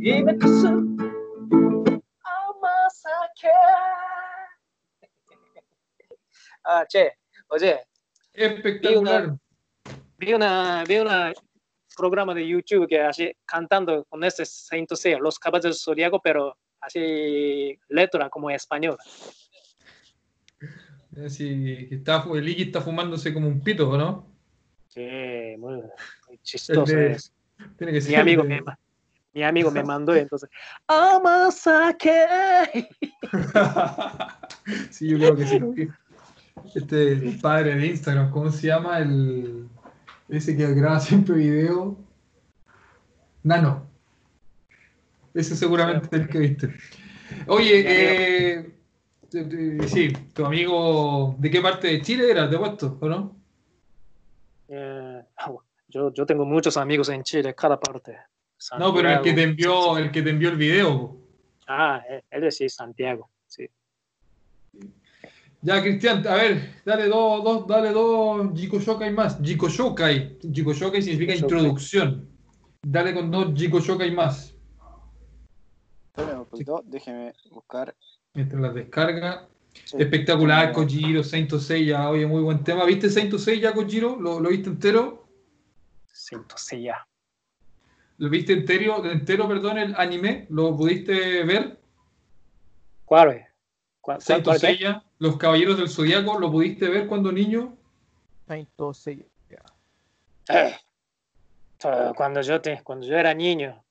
[0.00, 0.76] Y me casó
[6.62, 7.14] Ah, che,
[7.48, 7.80] oye.
[8.32, 9.34] Espectacular.
[10.18, 11.32] Vi una, vi una,
[11.96, 17.78] programa de YouTube que hace cantando con ese Saint Seiya, los caballeros zodiaco, pero así
[17.88, 18.96] letra como español.
[21.24, 24.26] Así que está, el Iki está fumándose como un pito, ¿o ¿no?
[24.88, 25.00] Sí,
[25.58, 25.82] muy,
[26.28, 26.84] muy chistoso.
[26.84, 27.32] De- es.
[27.76, 28.12] Tiene que ser.
[28.12, 28.62] Mi amigo de- me,
[29.32, 30.48] mi amigo me mandó entonces.
[30.86, 32.26] Amasake.
[34.90, 35.88] sí, yo creo que sí.
[36.74, 38.98] Este padre de Instagram, ¿cómo se llama?
[38.98, 39.68] El
[40.28, 41.96] ese que graba siempre video.
[43.42, 43.89] Nano.
[45.34, 46.74] Ese seguramente es el que viste.
[47.46, 48.74] Oye, eh,
[49.86, 52.48] sí, tu amigo, ¿de qué parte de Chile era?
[52.48, 53.36] ¿Te he puesto, o no?
[54.68, 55.22] Eh,
[55.88, 58.16] yo, yo tengo muchos amigos en Chile, cada parte.
[58.78, 61.16] No, pero el que te envió, el que te envió el video.
[61.66, 63.30] Ah, eh, él es sí, Santiago.
[63.46, 63.68] Sí.
[65.62, 69.40] Ya, Cristian, a ver, dale dos, dos, dale dos Jikoshokai más.
[69.40, 70.38] Jikoshokai.
[70.52, 71.58] Jikoshokai significa Jikoshokai.
[71.58, 72.28] introducción.
[72.82, 74.54] Dale con dos Jikoshokai más.
[76.20, 77.94] Espérenme un poquito, déjeme buscar.
[78.34, 79.48] Mientras las descarga.
[79.84, 79.96] Sí.
[79.98, 82.10] Espectacular, Kojiro, Saint Seiya.
[82.10, 82.84] Oye, muy buen tema.
[82.84, 84.16] ¿Viste Saint Seiya, Kojiro?
[84.20, 85.26] ¿Lo, ¿Lo viste entero?
[86.06, 87.06] Siento ya.
[88.18, 90.46] ¿Lo viste entero, entero, perdón, el anime?
[90.50, 91.80] ¿Lo pudiste ver?
[93.06, 93.46] ¿Cuál es?
[94.02, 94.58] ¿Cuál, Saint cuál?
[94.58, 97.78] Seiya, Los Caballeros del Zodiaco, ¿lo pudiste ver cuando niño?
[98.46, 99.24] Saint Seiya.
[100.48, 100.76] Eh,
[102.14, 103.82] Cuando yo, te, cuando yo era niño,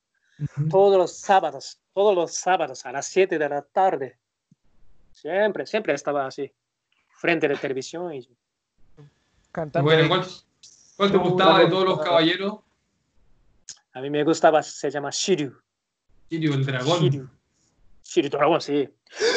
[0.69, 4.17] todos los sábados, todos los sábados a las 7 de la tarde,
[5.11, 6.49] siempre, siempre estaba así,
[7.17, 8.25] frente a la televisión y
[9.51, 9.83] Cantando.
[9.83, 10.07] Bueno.
[10.07, 10.25] ¿cuál,
[10.95, 12.59] cuál te gustaba de todos los caballeros?
[13.91, 15.59] a mí me gustaba, se llama Shiryu.
[16.29, 17.01] Shiryu, el dragón.
[17.01, 17.29] Shiryu.
[18.05, 18.89] Shiryu Dragón, sí.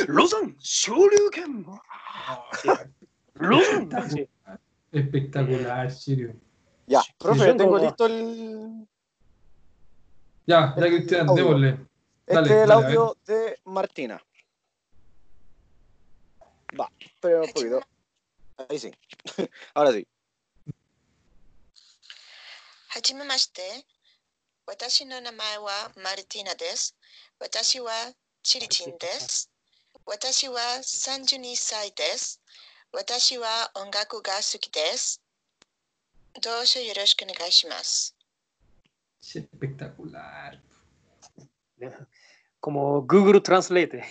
[0.07, 1.67] Lozan, Shoryuken.
[3.41, 4.29] Lozan, sí.
[4.93, 6.33] Espectacular, Shiryu.
[6.87, 8.87] Ya, profe, yo tengo no- listo el,
[10.47, 11.92] Ya, ya Cristian, démosle.
[12.33, 14.23] Este Dale, es el dale, audio de Martina.
[16.79, 16.91] Va,
[17.21, 17.81] pero un poquito.
[18.69, 18.93] Ahí sí.
[19.75, 20.07] Ahora sí.
[22.89, 23.63] はじめまして。
[24.67, 26.95] 私の名前はマルティナです。
[27.41, 27.91] 私は
[28.43, 29.51] チリチンです。
[30.07, 32.41] 私は32歳です。
[32.93, 35.21] 私は音楽が好きです。
[36.41, 38.15] どうぞよろしくお願いします。
[39.23, 40.61] Espectacular.
[42.63, 44.05] Como Google Translate.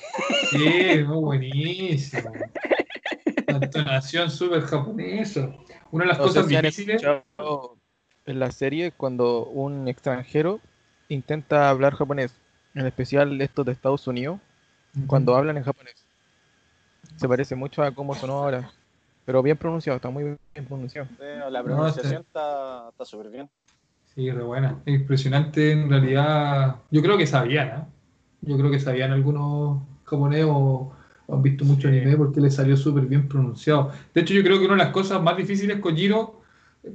[0.49, 2.33] Sí, muy buenísimo.
[3.47, 5.55] La entonación súper japonesa.
[5.89, 6.95] Una de las No cosas si difíciles.
[7.01, 7.77] escuchado
[8.25, 10.59] en la serie cuando un extranjero
[11.07, 12.33] intenta hablar japonés,
[12.75, 14.37] en especial estos de Estados Unidos,
[15.07, 15.95] cuando hablan en japonés.
[17.15, 18.69] Se parece mucho a cómo sonó ahora,
[19.25, 21.07] pero bien pronunciado, está muy bien pronunciado.
[21.07, 23.49] Sí, la No, pronunciación está está súper bien.
[24.13, 24.77] Sí, re buena.
[24.85, 26.75] Impresionante en realidad.
[26.91, 27.87] Yo creo que sabían, ¿ah?
[28.41, 30.93] Yo creo que sabían algunos japoneses o,
[31.27, 31.87] o han visto mucho Sí.
[31.87, 33.91] anime porque les salió súper bien pronunciado.
[34.13, 36.41] De hecho, yo creo que una de las cosas más difíciles con Jiro,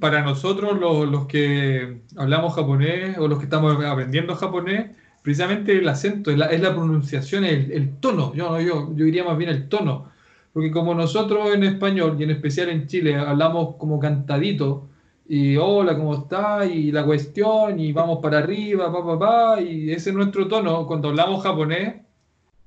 [0.00, 4.90] para nosotros los, los que hablamos japonés o los que estamos aprendiendo japonés,
[5.22, 8.34] precisamente el acento, es la, es la pronunciación, el, el tono.
[8.34, 10.10] Yo, yo, yo diría más bien el tono.
[10.52, 14.88] Porque como nosotros en español y en especial en Chile hablamos como cantadito,
[15.28, 16.64] y hola, ¿cómo está?
[16.66, 20.86] Y la cuestión, y vamos para arriba, pa, pa, pa, y ese es nuestro tono.
[20.86, 21.96] Cuando hablamos japonés,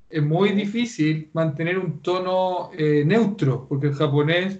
[0.09, 4.59] es muy difícil mantener un tono eh, neutro, porque el japonés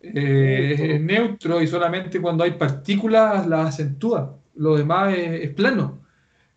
[0.00, 4.36] eh, es neutro y solamente cuando hay partículas las acentúa.
[4.56, 6.00] Lo demás es, es plano.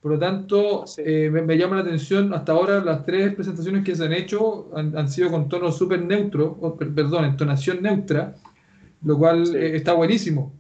[0.02, 3.96] Por lo tanto, eh, me, me llama la atención, hasta ahora las tres presentaciones que
[3.96, 8.36] se han hecho han, han sido con tono súper neutro, o, per- perdón, entonación neutra,
[9.04, 9.54] lo cual Sí.
[9.58, 10.54] está buenísimo.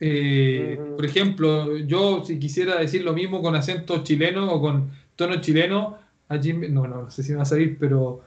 [0.00, 0.78] Eh.
[0.96, 5.98] Por ejemplo, yo si quisiera decir lo mismo con acento chileno o con tono chileno,
[6.28, 8.20] Hajime, no, no, no sé si me va a salir, pero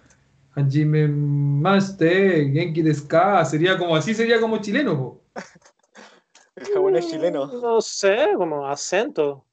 [0.56, 5.22] Hajime Maste, Genki desu ka, sería como así, sería como chileno, po.
[6.56, 7.48] El japonés chileno.
[7.48, 9.46] Mm, No sé, como acento.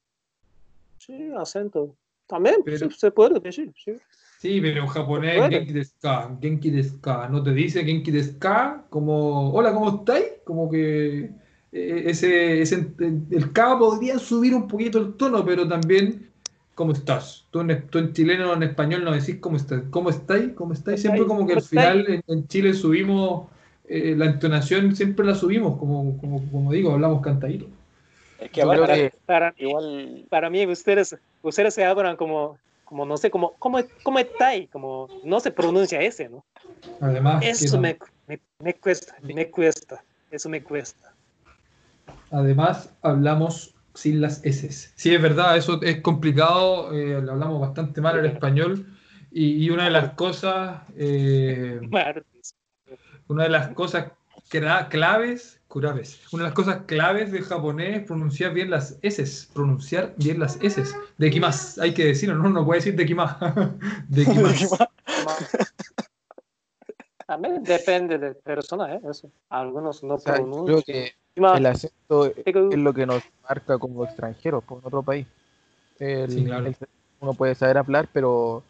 [0.97, 1.95] Sí, acento.
[2.27, 3.93] También Pero- sí, se puede decir, sí.
[4.39, 5.49] Sí, pero en japonés.
[5.49, 9.99] Genki desu ka, Genki desu ka, no te dice Genki desu ka como hola, ¿cómo
[9.99, 10.25] estáis?
[10.45, 11.29] Como que
[11.71, 12.93] ese, ese
[13.31, 16.31] el K podría subir un poquito el tono, pero también
[16.75, 17.47] ¿cómo estás?
[17.51, 20.53] Tú en, tú en chileno o en español no decís cómo estás, ¿cómo estáis?
[20.55, 21.01] ¿Cómo estáis?
[21.01, 21.97] Siempre como que al ¿Cómo estáis?
[21.97, 23.49] final en, en Chile subimos
[23.85, 27.67] eh, la entonación, siempre la subimos, como, como, como digo, hablamos cantadito.
[28.37, 33.17] Es que creo que Para, igual para mí ustedes, ustedes se hablan como, como no
[33.17, 36.45] sé, como, como, como está ahí, como no se pronuncia ese, ¿no?
[37.01, 41.17] Además, Eso no- me, me, me cuesta, me cuesta, eso me cuesta.
[42.31, 44.91] Además, hablamos sin las S.
[44.95, 48.85] Sí, es verdad, eso es complicado, eh, lo hablamos bastante mal el español.
[49.31, 51.79] Y, y una de las cosas, eh,
[53.27, 54.11] una de las cosas
[54.89, 60.13] claves, curaves, una de las cosas claves del japonés es pronunciar bien las S, pronunciar
[60.17, 60.83] bien las S.
[61.17, 63.35] De kimas, hay que decirlo, no, no puede decir de kimas.
[64.07, 64.69] De kimas.
[67.29, 69.01] También depende de persona, ¿eh?
[69.07, 69.29] Eso.
[69.49, 70.65] Algunos no o sea, pronuncian.
[70.65, 71.13] creo que
[71.57, 75.27] el acento es lo que nos marca como extranjeros por otro país.
[75.99, 76.65] El- Sí, claro.
[76.65, 76.75] el-
[77.19, 78.63] uno puede saber hablar, pero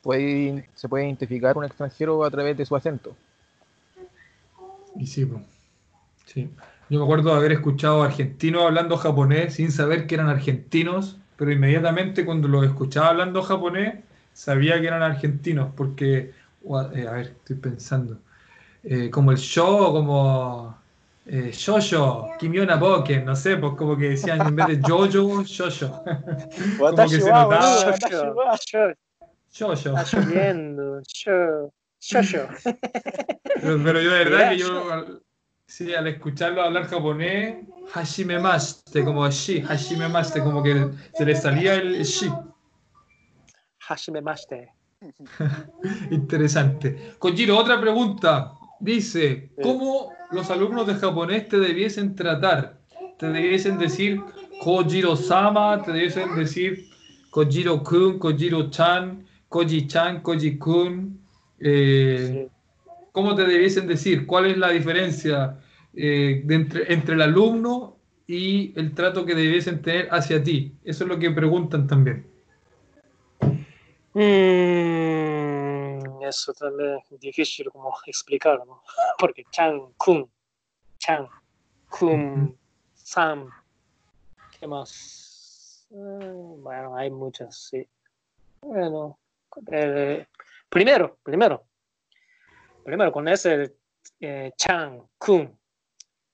[0.00, 3.14] puede, se puede identificar un extranjero a través de su acento.
[4.96, 5.42] Y sí, po.
[6.24, 6.48] sí.
[6.88, 11.52] Yo me acuerdo de haber escuchado argentinos hablando japonés sin saber que eran argentinos, pero
[11.52, 13.96] inmediatamente cuando los escuchaba hablando japonés
[14.32, 16.32] sabía que eran argentinos, porque,
[16.94, 18.18] eh, a ver, estoy pensando,
[18.84, 20.78] Eh, como el yo, como
[21.26, 26.02] eh, Jojo, Kimiona Poken, no sé, pues como que decían en vez de Jojo, Jojo.
[26.78, 27.94] Watashi que se notaba.
[29.58, 29.74] Jojo.
[29.98, 31.02] está lloviendo.
[31.24, 32.46] Yo, yo, yo.
[33.60, 35.22] Pero, pero yo de verdad que yo, al-
[35.66, 41.34] sí, al escucharlo hablar japonés, Hashime Mashite, como shi, Hashime Mashite, como que se le
[41.34, 42.30] salía el shi.
[43.80, 44.72] Hashime Mashite.
[46.10, 47.14] Interesante.
[47.18, 48.52] Kojiro, otra pregunta.
[48.80, 52.78] Dice, ¿cómo los alumnos de japonés te debiesen tratar?
[53.18, 54.20] ¿Te debiesen decir
[54.62, 55.82] Kojiro-sama?
[55.82, 56.88] ¿Te debiesen decir
[57.30, 61.18] Kojiro-kun, Kojiro-chan, Koji-chan, Koji-kun?
[61.60, 62.48] Eh,
[63.12, 64.26] ¿Cómo te debiesen decir?
[64.26, 65.58] ¿Cuál es la diferencia
[65.94, 67.96] eh, de entre, entre el alumno
[68.28, 70.72] y el trato que debiesen tener hacia ti?
[70.84, 72.37] Eso es lo que preguntan también.
[74.20, 78.82] Mm, eso también es difícil como explicar, ¿no?
[79.18, 80.28] Porque Chan, Kun,
[80.98, 81.28] Chan,
[81.88, 82.58] Kun,
[82.94, 83.48] Sam,
[84.58, 85.86] ¿qué más?
[85.92, 87.88] Eh, bueno, hay muchas, sí.
[88.60, 89.20] Bueno,
[89.70, 90.26] eh,
[90.68, 91.64] primero, primero,
[92.82, 93.76] primero con ese
[94.18, 95.56] eh, Chan, Kun,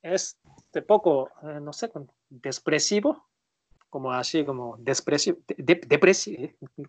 [0.00, 0.38] es
[0.72, 1.90] de poco, eh, no sé,
[2.30, 3.28] despreciativo,
[3.94, 6.36] como así, como desprecio, de, deprecio,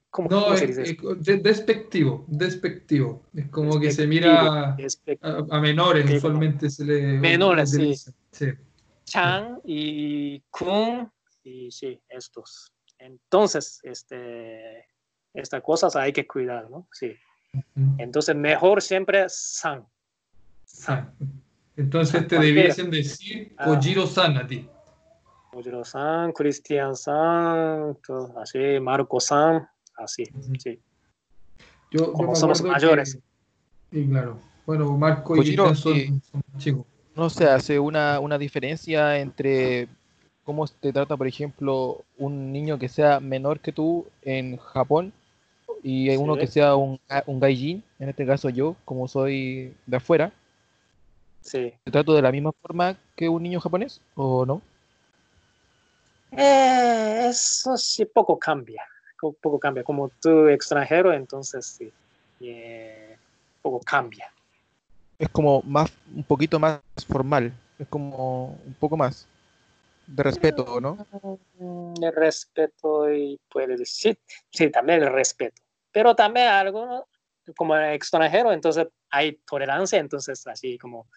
[0.09, 0.97] ¿cómo, No, cómo se es, dice?
[1.19, 3.21] es de- despectivo, despectivo.
[3.31, 4.75] Es como que se mira
[5.21, 7.93] a, a menores, usualmente se le Menores, sí.
[8.31, 8.47] Sí.
[9.03, 11.11] Chan y Kun,
[11.43, 12.71] y sí, estos.
[12.97, 14.87] Entonces, este,
[15.31, 16.87] estas cosas hay que cuidar, ¿no?
[16.91, 17.13] Sí.
[17.99, 19.85] Entonces, mejor siempre San.
[20.63, 21.13] San.
[21.77, 23.65] Entonces te debiesen decir Ah.
[23.65, 24.67] Kojiro-san a ti.
[25.55, 30.53] Ojiro-san, Cristian-san, todo así, Marco-san, así, Ujú.
[30.59, 30.79] sí.
[31.91, 33.15] Yo, yo Como me somos acuerdo mayores.
[33.15, 33.21] que-
[34.01, 34.37] sí, claro.
[34.65, 36.21] Bueno, Marco y Kojiro, Cristian son, sí.
[36.31, 36.85] son chicos.
[37.15, 39.87] No se hace una, una diferencia entre
[40.43, 45.13] cómo te trata, por ejemplo, un niño que sea menor que tú en Japón
[45.81, 46.17] y Sí.
[46.17, 50.33] uno que sea un, un gaijin, en este caso yo, como soy de afuera,
[51.41, 51.71] Sí.
[51.83, 54.61] ¿te trato de la misma forma que un niño japonés o no?
[56.37, 58.83] Eh, eso sí poco cambia,
[59.17, 59.83] co- poco cambia.
[59.83, 61.91] Como tú extranjero, entonces sí,
[62.41, 63.17] eh,
[63.61, 64.31] poco cambia.
[65.17, 69.27] Es como más, un poquito más formal, es como un poco más
[70.07, 71.07] de respeto, ¿no?
[71.57, 74.19] Mm, El respeto y puede decir,
[74.51, 75.61] sí, también el respeto.
[75.91, 77.07] Pero también algo
[77.55, 81.07] como extranjero, entonces hay tolerancia, entonces así como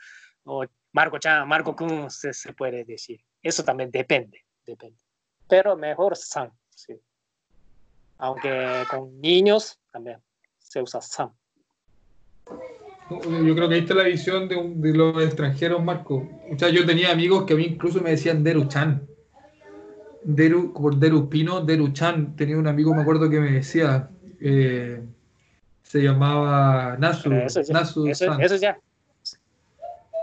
[0.92, 3.20] Marco Chan, Marco Kun se, se puede decir.
[3.42, 5.02] Eso también depende, depende.
[5.48, 6.94] Pero mejor San, sí.
[8.18, 10.18] Aunque con niños también
[10.58, 11.32] se usa San.
[13.10, 16.28] Yo creo que ahí está la visión de, un- de los extranjeros, Marco.
[16.52, 19.06] O sea, yo tenía amigos que a mí incluso me decían Deru-chan.
[20.22, 22.36] Deru, por Deru Pino, Deru-chan.
[22.36, 25.02] Tenía un amigo, me acuerdo, que me decía, eh,
[25.82, 28.40] se llamaba Nasu, Pero eso ya, Nasu eso, San.
[28.42, 28.78] eso ya,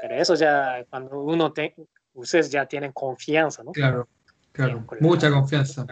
[0.02, 1.74] pero eso ya, cuando uno te,
[2.14, 3.72] ustedes ya tienen confianza, ¿no?
[3.72, 4.08] Claro,
[4.56, 4.86] claro.
[4.86, 5.86] Con Mucha la- confianza.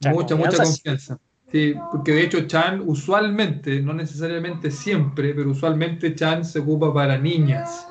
[0.00, 0.70] Mucha Mucha, confianza, sí.
[0.72, 1.18] confianza.
[1.52, 7.16] Sí, porque de hecho Chan usualmente, no necesariamente siempre, pero usualmente Chan se ocupa para
[7.16, 7.86] niñas.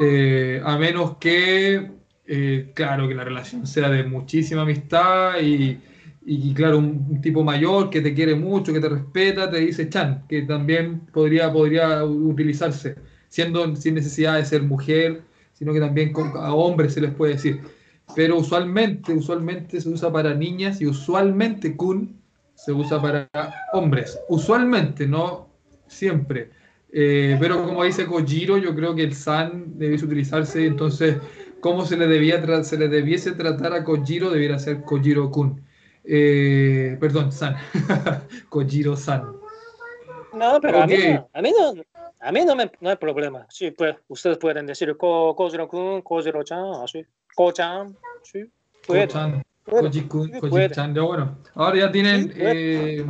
[0.00, 1.90] Eh, a menos que,
[2.26, 5.78] eh, claro, que la relación sea de muchísima amistad y,
[6.24, 10.24] y, claro, un, tipo mayor que te quiere mucho, que te respeta, te dice Chan,
[10.28, 12.94] que también podría, podría utilizarse,
[13.28, 15.22] siendo sin necesidad de ser mujer,
[15.54, 17.60] sino que también con- a hombres se les puede decir.
[18.14, 22.20] Pero usualmente, usualmente se usa para niñas y usualmente kun
[22.54, 23.28] se usa para
[23.72, 24.18] hombres.
[24.28, 25.48] Usualmente, no
[25.86, 26.50] siempre.
[26.92, 31.16] Eh, pero como dice Kojiro, yo creo que el san debiese utilizarse, entonces,
[31.60, 34.30] ¿cómo se le, debía se le debiese tratar a Kojiro?
[34.30, 35.62] Debiera ser Kojiro-kun.
[36.04, 37.56] Eh, perdón, san.
[38.48, 39.22] Kojiro-san.
[40.32, 41.74] No, pero a mí no, a mí no,
[42.20, 43.46] a mí no, me, no hay problema.
[43.48, 47.04] Sí, pues ustedes pueden decir Ko, Kojiro-kun, Kojiro-chan, así,
[47.34, 48.44] Ko-chan, sí,
[48.86, 49.42] puede, Ko-chan.
[49.64, 50.94] Koji-kun, Koji-chan.
[50.94, 52.32] Ya bueno, ahora ya tienen.
[52.34, 53.04] Eh,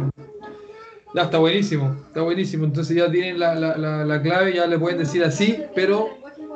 [1.15, 2.65] ya está buenísimo, está buenísimo.
[2.65, 6.09] Entonces ya tienen la, la, la, la clave, ya le pueden decir así, pero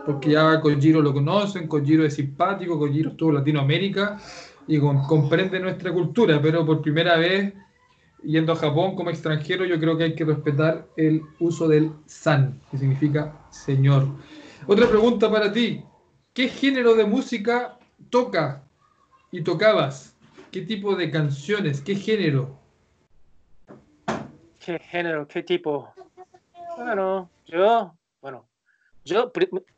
[0.05, 4.19] porque ya Kojiro lo conocen, Kojiro es simpático, Kojiro estuvo en Latinoamérica
[4.67, 7.53] y con- comprende nuestra cultura, pero por primera vez
[8.25, 12.61] yendo a Japón como extranjero, yo creo que hay que respetar el uso del san,
[12.71, 14.07] que significa señor.
[14.67, 15.85] Otra pregunta para ti.
[16.33, 17.79] ¿Qué género de música
[18.11, 18.65] toca
[19.31, 20.17] y tocabas?
[20.51, 21.81] ¿Qué tipo de canciones?
[21.81, 22.59] ¿Qué género?
[24.59, 25.93] ¿Qué género, qué tipo?
[26.77, 28.49] Bueno, yo, bueno,
[29.05, 29.31] yo,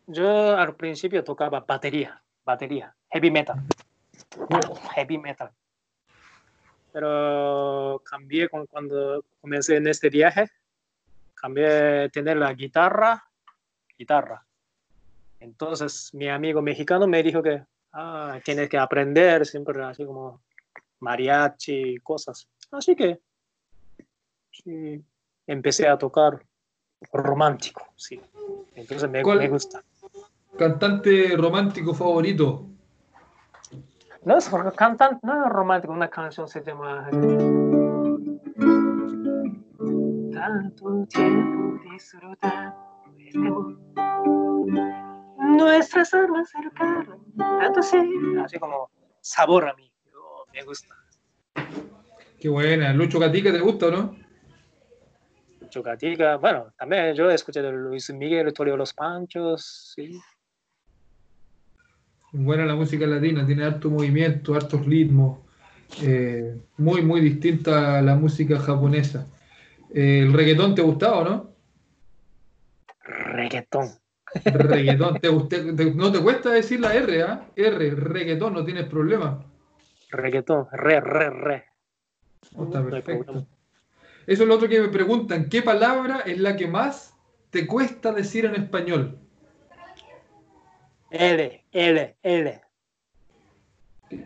[0.07, 3.57] yo al principio tocaba batería, batería, heavy metal,
[4.95, 5.51] heavy metal.
[6.97, 10.49] Pero cambié con- cuando comencé en este viaje,
[11.35, 13.23] cambié tener la guitarra,
[13.99, 14.43] guitarra.
[15.39, 20.43] Entonces mi amigo mexicano me dijo que ah, tienes que aprender siempre así como
[21.01, 22.49] mariachi y cosas.
[22.71, 23.21] Así que
[24.51, 25.05] sí,
[25.47, 26.43] empecé a tocar
[27.13, 28.19] romántico, sí.
[28.75, 29.85] Entonces me, me gusta.
[30.57, 32.71] ¿Cantante romántico favorito?
[34.27, 37.09] No es cantante, no es romántico, una canción se llama
[40.33, 42.77] Tanto tiempo disfrutando
[43.25, 43.79] este amor.
[45.39, 47.99] Nuestras almas cercanas, tanto sí,
[48.43, 49.93] así como sabor a mí.
[50.13, 50.93] Oh, me gusta.
[52.41, 52.93] Qué buena.
[52.95, 54.17] Lucho Gatica, ¿te gusta o no?
[55.69, 60.21] Chocatica, bueno, también yo escuché de Luis Miguel, Torio Los Panchos, sí.
[62.39, 65.39] Buena la música latina, tiene harto movimiento, hartos ritmos.
[66.03, 69.27] eh, muy, muy distinta a la música japonesa.
[69.95, 71.51] Eh, ¿El reggaetón te gustaba o no?
[73.05, 73.89] Reggaetón.
[74.45, 75.19] Reggaetón,
[75.49, 77.47] ¿te, no te cuesta decir la R, ¿ah?
[77.57, 79.43] R, reggaetón, no tienes problema.
[80.11, 81.65] reggaetón, re, re, re.
[82.55, 83.47] Oh, está perfecto.
[84.27, 85.49] Eso es lo otro que me preguntan.
[85.49, 87.15] ¿Qué palabra es la que más
[87.51, 89.19] te cuesta decir en español?
[91.11, 92.61] L, L, L.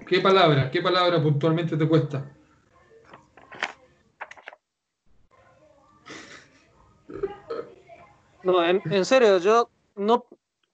[0.06, 0.70] ¿Qué palabra?
[0.70, 2.24] ¿Qué palabra puntualmente te cuesta?
[8.42, 10.24] No, en, en serio, yo no,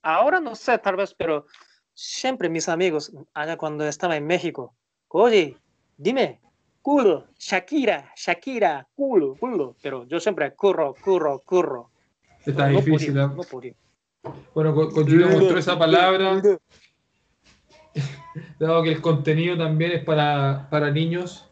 [0.03, 1.47] ahora no sé tal vez, pero
[1.95, 4.75] siempre mis amigos, allá cuando estaba en México,
[5.09, 5.57] oye,
[5.97, 6.41] dime,
[6.83, 11.91] culo, Shakira, Shakira, culo, culo, pero yo siempre curro, curro, curro.
[12.45, 13.13] Está no difícil.
[13.15, 13.29] podía, ¿eh?
[13.35, 13.75] no podía.
[14.55, 16.41] Bueno, Co- Kojiro mostró esa palabra,
[18.59, 21.49] dado que el contenido también es para, para niños.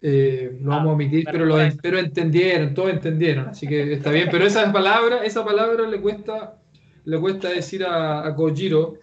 [0.00, 3.94] eh, lo Ah, vamos a omitir, pero pero, lo, pero entendieron, todos entendieron, así que
[3.94, 4.28] está bien.
[4.30, 6.56] Pero esa palabra, esa palabra le cuesta,
[7.04, 8.94] le cuesta decir a, a Kojiro.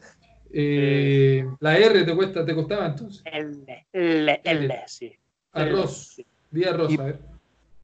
[0.57, 3.21] eh, la R te cuesta, te costaba entonces.
[3.25, 5.11] L, L, L, sí.
[5.51, 6.13] Arroz.
[6.15, 6.25] Sí.
[6.51, 7.19] Di arroz, Y- a ver.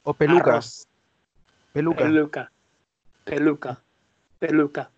[0.03, 0.51] O peluca.
[0.51, 0.87] Arroz.
[1.73, 2.03] Peluca.
[2.05, 2.51] Peluca.
[3.25, 3.81] Peluca.
[4.39, 4.89] Peluca.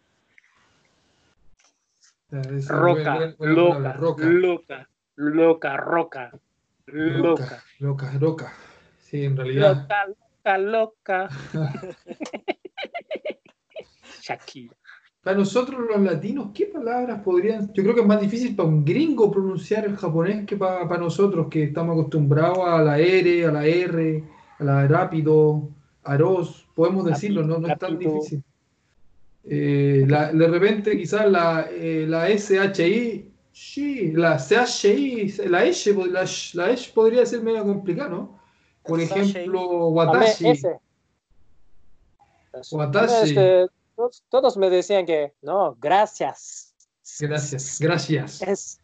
[2.41, 3.15] Roca.
[3.15, 4.25] buena- buena palabra, Loca.
[4.25, 4.25] Roca.
[4.25, 4.89] Loca.
[5.15, 5.77] Loca.
[5.77, 6.31] Roca.
[6.87, 7.63] Loca.
[7.79, 8.53] Loca, loca.
[8.99, 9.87] Sí, en realidad.
[9.87, 11.29] Loca, loca, loca.
[14.21, 14.73] Shakira.
[15.21, 17.71] Para nosotros los latinos, ¿qué palabras podrían?
[17.73, 20.99] Yo creo que es más difícil para un gringo pronunciar el japonés que para, para
[20.99, 24.23] nosotros, que estamos acostumbrados a la R, a la R,
[24.59, 25.69] a la rápido,
[26.03, 28.43] arroz, podemos decirlo, no, no es tan difícil.
[29.45, 36.09] Eh, la- de repente quizás la, eh, la SHI, sí, la CHI, la S, pod-
[36.09, 38.39] la, sh- la S podría ser medio complicado, ¿no?
[38.83, 40.45] Por ejemplo, Watashi.
[42.71, 43.35] Watashi.
[43.95, 46.73] Todos, todos me decían que no, gracias.
[47.19, 48.41] Gracias, gracias.
[48.41, 48.79] Es,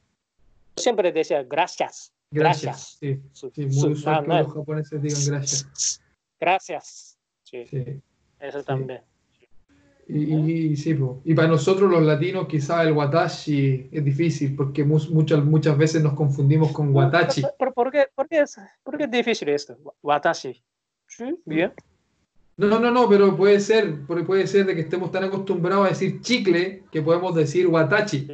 [0.76, 2.12] siempre decía gracias.
[2.32, 2.98] Gracias.
[3.00, 3.20] Sí.
[3.58, 6.02] Muy usual que no, los japoneses digan gracias.
[6.40, 7.18] Gracias.
[7.44, 8.02] Sí, Sí.
[8.40, 9.02] eso también.
[10.18, 11.22] Y- y sí, po.
[11.24, 16.14] y para nosotros los latinos quizás el watashi es difícil porque muchas, muchas veces nos
[16.14, 17.42] confundimos con watachi.
[17.42, 19.78] Pero, pero ¿por, qué, por, qué es, ¿Por qué es difícil esto?
[20.02, 20.62] Watashi.
[21.08, 21.72] Sí, bien.
[22.58, 25.90] No, no, no, pero puede ser, porque puede ser de que estemos tan acostumbrados a
[25.90, 28.28] decir chicle que podemos decir watachi.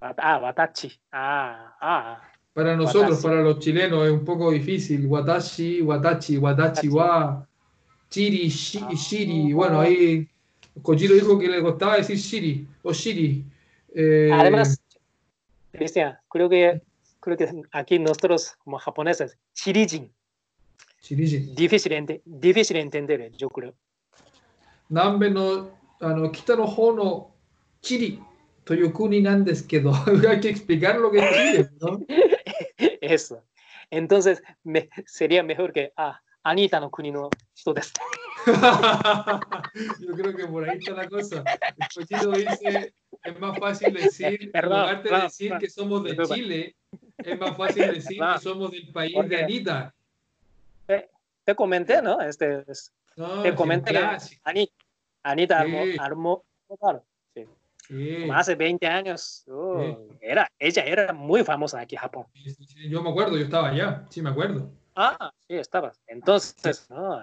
[0.00, 0.92] Ah, watachi.
[1.12, 2.22] Ah, ah.
[2.52, 3.22] Para nosotros, Watashi.
[3.22, 5.06] para los chilenos es un poco difícil.
[5.06, 6.88] Watashi, watachi, watachi, Watachi.
[6.88, 7.46] wa,
[8.10, 8.94] chiri, shi- Ah.
[8.96, 9.52] shiri.
[9.54, 10.28] Bueno, ahí
[10.74, 10.80] que
[13.94, 14.80] eh, Además,
[15.72, 16.80] Cristian, creo que,
[17.20, 20.10] creo que aquí nosotros como japoneses, Shirijin.
[21.02, 21.54] Shirijin.
[21.54, 23.74] Difícil, ente, difícil entender, eh, yo creo.
[24.88, 25.70] Nambe no,
[26.00, 27.32] ano, kita no hono
[27.82, 28.22] Chiri.
[28.64, 29.26] Toyokuni.
[29.26, 32.00] Hay que explicar lo que es ¿no?
[33.00, 33.42] Eso.
[33.90, 37.28] Entonces, me, sería mejor que, ah, Anita no kuni no.
[40.00, 41.44] Yo creo que por ahí está la cosa.
[41.76, 45.60] El cochino dice, es más fácil decir, Perdón, lugar de perdón, decir perdón.
[45.60, 46.34] que somos de Disculpa.
[46.34, 46.76] Chile,
[47.18, 48.34] es más fácil decir Perdón.
[48.34, 49.94] que somos del país Porque- de Anita.
[51.44, 52.20] Te comenté, ¿no?
[52.20, 53.98] Este, es- No, te sí, comenté que.
[54.44, 54.72] Anita,
[55.24, 55.96] Anita Sí.
[55.98, 57.04] armó, armó- claro,
[57.88, 58.28] Sí.
[58.32, 59.80] hace 20 años, oh,
[60.10, 60.16] Sí.
[60.20, 62.26] era, ella era muy famosa aquí en Japón.
[62.32, 64.70] Sí, sí, sí, Yo me acuerdo, yo estaba allá, sí me acuerdo.
[64.94, 66.00] Ah, sí, estabas.
[66.06, 67.18] Entonces, no,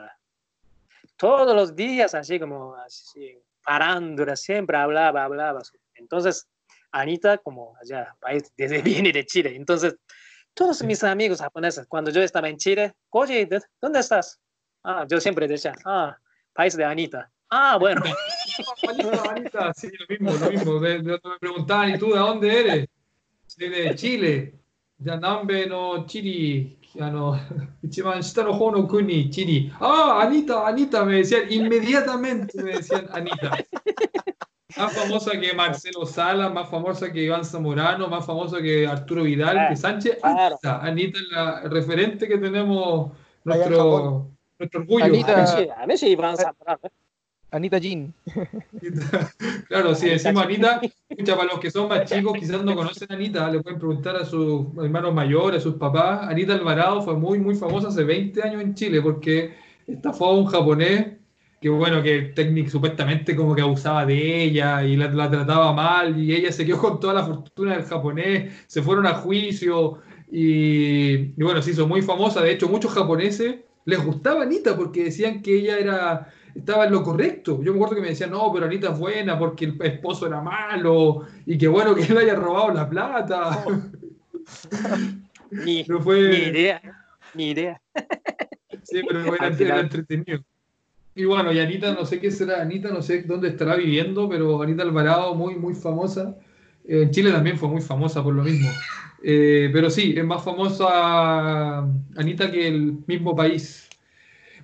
[1.19, 5.61] todos los días así como así, parándula, siempre hablaba, hablaba.
[5.95, 6.47] Entonces,
[6.91, 9.53] Anita, como allá, país, desde viene de Chile.
[9.55, 9.95] Entonces,
[10.53, 14.39] todos mis amigos japoneses, cuando yo estaba en Chile, oye, ¿de- ¿dónde estás?
[14.83, 16.17] Ah, yo siempre decía, ah,
[16.53, 17.29] país de Anita.
[17.49, 18.01] Ah, bueno,
[19.29, 20.79] Anita, sí, lo mismo, lo mismo.
[20.79, 22.87] Me, me preguntaban, ¿y tú de dónde eres?
[23.45, 24.53] Soy de Chile.
[24.97, 26.78] Yanambe no Chiri.
[26.97, 27.39] Ah, no.
[27.83, 29.71] Ichiban shita no hou no kuni, Chiri.
[29.79, 33.51] Ah, Anita, Anita, me decían, inmediatamente me decían Anita.
[34.77, 39.69] Más famosa que Marcelo Sala, más famosa que Iván Zamorano, más famosa que Arturo Vidal,
[39.69, 40.17] que Sánchez.
[40.21, 40.57] claro.
[40.63, 43.11] Anita, Anita es la referente que tenemos,
[43.43, 45.05] nuestro, nuestro orgullo.
[45.05, 45.33] Anita.
[45.33, 46.91] a ver si, a ver si Iván Zamorano, ¿eh?
[47.51, 48.13] Anita Jean.
[49.67, 50.43] Claro, si decimos.
[50.43, 53.79] Anita, escucha, para los que son más chicos, quizás no conocen a Anita, le pueden
[53.79, 56.27] preguntar a sus hermanos mayores, a sus papás.
[56.27, 59.53] Anita Alvarado fue muy, muy famosa hace 20 años en Chile porque
[59.87, 61.17] estafó a un japonés
[61.61, 66.17] que, bueno, que técnico supuestamente como que abusaba de ella y la, la trataba mal
[66.17, 69.99] y ella se quedó con toda la fortuna del japonés, se fueron a juicio
[70.31, 72.41] y, y bueno, se hizo muy famosa.
[72.41, 77.03] De hecho, muchos japoneses les gustaba Anita porque decían que ella era estaba en lo
[77.03, 77.61] correcto.
[77.63, 80.41] Yo me acuerdo que me decían, no, pero Anita es buena porque el esposo era
[80.41, 83.63] malo y que bueno que él haya robado la plata.
[85.51, 86.81] Ni, Pero fue- ni idea.
[87.33, 87.81] Ni idea.
[88.83, 90.39] Sí, pero era, era entretenido.
[91.13, 94.61] Y bueno, y Anita, no sé qué será Anita, no sé dónde estará viviendo, pero
[94.63, 96.35] Anita Alvarado, muy, muy famosa.
[96.87, 98.69] Eh, en Chile también fue muy famosa por lo mismo.
[99.21, 101.79] Eh, pero sí, es más famosa
[102.15, 103.88] Anita que el mismo país.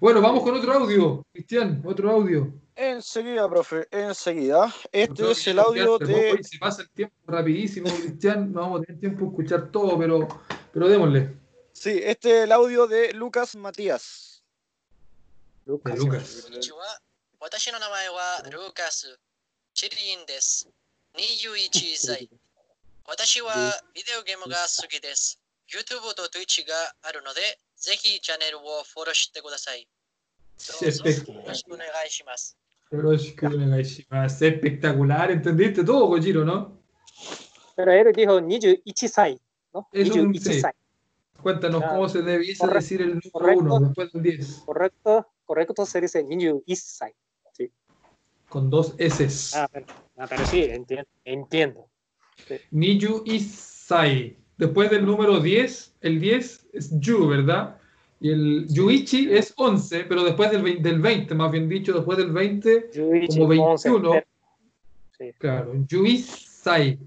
[0.05, 2.53] Bueno, vamos con otro audio, Cristian, otro audio.
[2.75, 4.71] Enseguida, profe, enseguida.
[4.91, 6.43] Este es el audio de.
[6.43, 8.53] Se pasa el tiempo rapidísimo, Cristian.
[8.53, 10.27] No vamos a tener tiempo de escuchar todo, pero,
[10.71, 11.35] pero démosle.
[11.73, 14.43] Sí, este es el audio de Lucas Matías.
[15.65, 15.97] Lucas.
[15.97, 16.49] Lucas.
[16.51, 16.71] Lucas.
[26.15, 29.87] と Twitch があるので、ぜひチャンネルをフォローしてください。
[34.20, 36.78] Espectacular, ¿entendiste todo, Kojiro, no?
[37.76, 39.40] Pero él dijo 21 歳,
[39.72, 39.88] ¿no?
[39.92, 40.72] Es un- 21 sí.歳.
[41.42, 43.62] Cuéntanos Ah, cómo se debiese correcto, decir el número correcto.
[43.64, 47.12] 1 después del 10, Correcto, correcto se dice 21 歳.
[48.48, 49.56] con dos S.
[49.56, 49.86] Ah, pero,
[50.16, 51.08] ah, pero sí, entiendo.
[51.24, 51.88] entiendo.
[52.72, 54.36] Niyu Isai.
[54.58, 57.78] Después del número 10, el 10 es Yu, ¿verdad?
[58.19, 62.17] Y el Yuichi es 11, pero después del 20, del 20 más bien dicho, después
[62.17, 64.23] del 20, Yuichi, como 21.
[65.17, 65.31] sí.
[65.37, 66.99] Claro, Yuisai.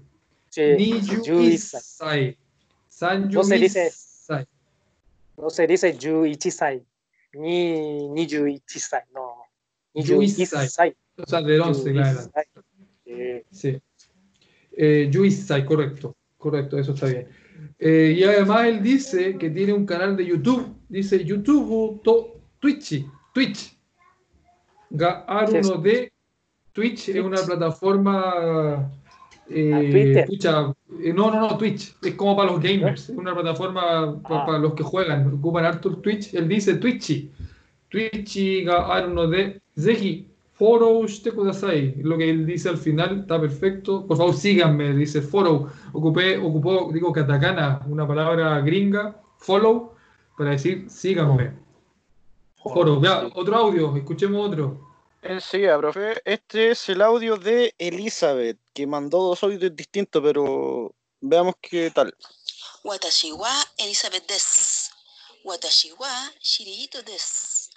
[0.49, 0.61] Sí.
[0.77, 2.37] Ni Yuisai.
[2.87, 3.33] San Yuisai.
[3.33, 3.91] No se dice,
[5.37, 6.83] no se dice Yuichisai.
[7.33, 9.43] Ni, ni Yuichisai, no.
[9.93, 10.95] Ni Yuisai.
[11.17, 12.19] O sea, del 11, claro.
[13.03, 13.43] Sí.
[13.51, 13.81] sí.
[14.81, 16.15] Eh, yuisai, correcto.
[16.37, 17.27] Correcto, eso está bien.
[17.77, 20.75] Eh, y además él dice que tiene un canal de YouTube.
[20.89, 23.05] Dice YouTube to Twitch.
[23.33, 23.75] Twitch.
[24.89, 26.11] Ga Aruno de
[26.73, 28.91] Twitch es una plataforma.
[29.49, 31.95] eh, Ah, pucha, eh, no, no, no, Twitch.
[32.03, 33.09] Es como para los gamers.
[33.09, 34.45] Es una plataforma pa- Ah.
[34.45, 35.33] para los que juegan.
[35.33, 36.33] Ocupan harto Twitch.
[36.33, 37.31] Él dice Twitchy.
[37.89, 40.27] Twitchy ga Aruno de Zehi
[40.59, 41.95] follow shite kudasai.
[42.03, 44.05] Lo que él dice al final está perfecto.
[44.05, 45.71] Por favor, síganme, dice follow.
[45.93, 49.95] Ocupé, ocupó, digo, katakana, una palabra gringa, follow,
[50.37, 51.53] para decir síganme.
[52.61, 53.01] Follow.
[53.01, 54.89] Ya, otro audio, escuchemos otro.
[55.21, 56.21] Eh, Enseguida, profe.
[56.25, 62.13] Este es el audio de Elizabeth, que mandó dos audios distintos, pero veamos qué tal.
[62.83, 64.91] Watashi wa Elizabeth des.
[65.45, 66.09] Watashi wa
[67.05, 67.69] des.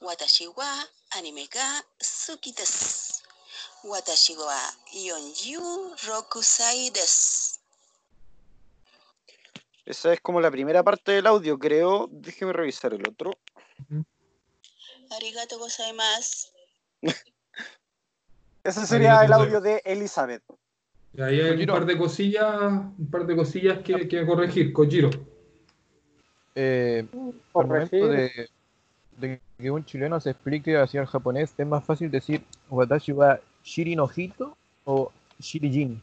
[0.00, 0.86] Watashi wa
[1.18, 3.22] anime ga suki desu.
[3.84, 4.60] Watashi wa
[4.92, 7.58] Yonju Rokusai desu.
[9.86, 12.08] Esa es como la primera parte del audio, creo.
[12.12, 13.32] Déjeme revisar el otro.
[15.10, 16.48] Arigato gozaimasu.
[18.62, 20.44] Ese sería el audio de Elizabeth.
[21.12, 25.10] Y ahí hay un par de cosillas, un par de cosillas que, que corregir, Kojiro.
[26.54, 27.04] Eh,
[27.54, 33.12] al de que un chileno se explique hacia el japonés, es más fácil decir Watashi
[33.12, 36.02] wa Shirinojito o Shirijin.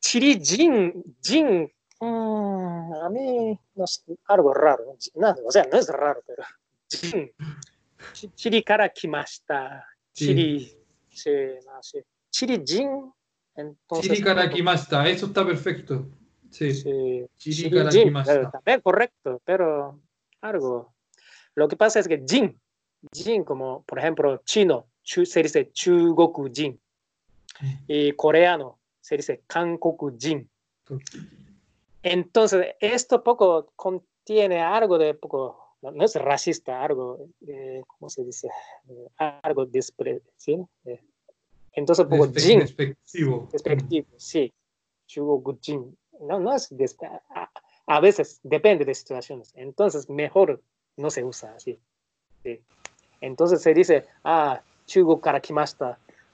[0.00, 1.70] Shirijin, Jin.
[2.00, 4.96] Mm, a mí no es algo raro.
[5.44, 6.42] O sea, no es raro, pero
[6.88, 7.30] Jin.
[8.34, 9.86] Chiri cara kimashita.
[10.12, 10.76] Chiri.
[11.08, 11.30] Sí,
[11.66, 11.98] no, sí.
[12.30, 13.12] Chiri Jin.
[13.54, 15.08] Entonces, Chiri kimashita.
[15.08, 16.06] Eso está perfecto.
[16.50, 16.74] Sí.
[16.74, 17.26] sí.
[17.36, 18.12] Chiri, Chiri Jin,
[18.50, 20.00] También correcto, pero
[20.40, 20.94] algo
[21.60, 22.58] lo que pasa es que Jin,
[23.12, 26.80] Jin, como por ejemplo chino, chu- se dice Chugoku Jin.
[27.86, 30.48] Y coreano se dice Kankoku Jin.
[32.02, 38.24] Entonces, esto poco contiene algo de poco, no, no es racista, algo, eh, ¿cómo se
[38.24, 38.48] dice?
[39.18, 40.56] Algo despre, ¿sí?
[40.86, 40.98] Eh,
[41.72, 43.48] entonces, poco Despe- Jin, despectivo.
[43.52, 44.50] despectivo, sí.
[45.06, 45.94] Chugoku Jin.
[46.22, 46.70] No, no es
[47.34, 47.50] a,
[47.86, 49.52] a veces depende de situaciones.
[49.54, 50.62] Entonces, mejor
[51.00, 51.78] no se usa así.
[52.42, 52.60] Sí.
[53.20, 55.40] Entonces se dice, ah, Chugo para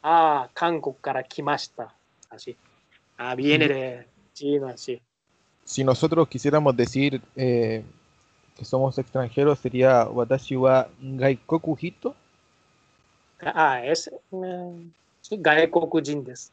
[0.03, 1.25] ah, Kanko para
[2.31, 2.57] así.
[3.19, 5.01] Ah, viene de China, así.
[5.65, 7.85] Si nosotros quisiéramos decir eh,
[8.57, 12.15] que somos extranjeros, sería Watashi wa Gaikoku Hito.
[13.41, 14.91] Ah, es eh,
[15.31, 16.51] Gaikoku Jin desu.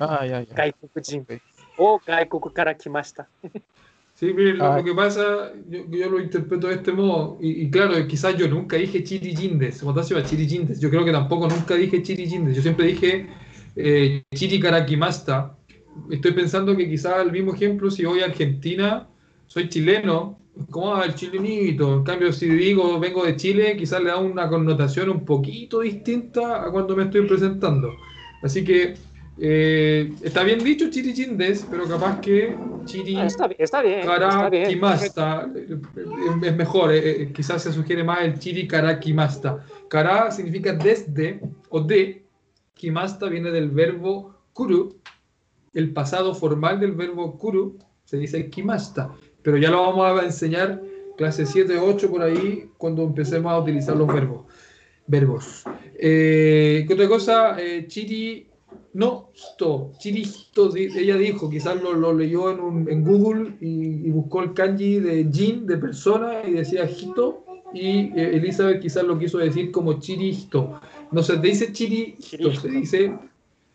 [0.00, 0.54] Ah, ya, ya.
[0.54, 1.22] Gaikoku Jin.
[1.22, 1.40] Okay.
[1.76, 3.28] O Gaikoku para kimashita.
[4.18, 4.78] Sí, mire, lo, Ah.
[4.78, 8.48] lo que pasa, yo, yo lo interpreto de este modo, y, y claro, quizás yo
[8.48, 9.04] nunca dije
[9.84, 13.28] Watashi wa Chirijindes, yo creo que tampoco nunca dije Chirijindes, yo siempre dije
[13.76, 15.56] eh, Chiri Karakimasta.
[16.10, 19.08] Estoy pensando que quizás el mismo ejemplo, si voy a Argentina,
[19.46, 20.40] soy chileno,
[20.70, 24.48] como ah, el chilenito, en cambio si digo vengo de Chile, quizás le da una
[24.48, 28.00] connotación un poquito distinta a cuando me estoy presentando.
[28.42, 28.94] Así que
[29.40, 34.04] Eh, está bien dicho Chiri Jindes, pero capaz que Chiri Ah, está, bi- está bien,
[34.04, 34.50] Kara.
[34.50, 35.78] Kimasta eh,
[36.42, 39.64] es mejor, eh, eh, quizás se sugiere más el Chiri Kara Kimasta.
[39.88, 42.24] Kara significa desde o de,
[42.74, 44.96] Kimasta viene del verbo kuru,
[45.74, 49.10] el pasado formal del verbo kuru se dice Kimasta,
[49.42, 50.82] pero ya lo vamos a enseñar
[51.16, 54.46] clase 7 o 8 por ahí cuando empecemos a utilizar los verbos.
[55.06, 55.64] verbos.
[56.00, 57.56] Eh, ¿Qué otra cosa?
[57.60, 58.46] Eh, Chiri
[58.98, 64.10] no, sto, chiristo, ella dijo, quizás lo, lo leyó en, un- en Google y, y
[64.10, 69.16] buscó el kanji de jin, de persona, y decía hito, y eh, Elizabeth quizás lo
[69.18, 70.80] quiso decir como chiristo.
[71.12, 73.12] No se dice chiristo, se dice,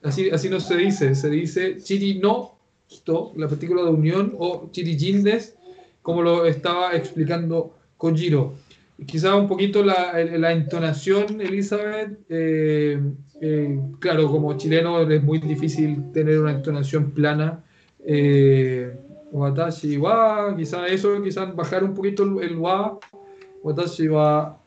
[0.04, 2.56] así, así no se dice, se dice chiri no,
[2.90, 5.56] hito, la partícula de unión, o chirijindes,
[6.02, 8.56] como lo estaba explicando Kojiro.
[9.06, 13.02] Quizás un poquito la, la entonación, Elizabeth, eh,
[13.42, 17.64] eh, claro, como chileno es muy difícil tener una entonación plana.
[18.06, 18.96] Eh,
[19.32, 23.00] watashi wa, quizás eso, quizás bajar un poquito el, el wa.
[23.64, 24.58] Watashi wa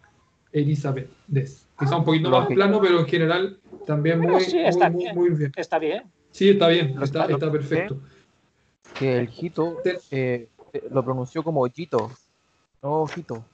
[0.52, 1.08] Elizabeth.
[1.26, 1.66] Des.
[1.78, 5.14] Quizás un poquito más plano, pero en general también muy, sí, está muy, bien.
[5.14, 5.52] muy bien.
[5.56, 6.02] Está bien.
[6.30, 7.98] Sí, está bien, está, está perfecto.
[8.98, 9.78] Que el Hito
[10.10, 10.48] eh,
[10.90, 12.10] lo pronunció como Jito,
[12.82, 13.44] no Hito.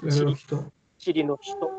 [0.00, 0.72] Claro, hito.
[0.98, 1.70] Chiri no hito.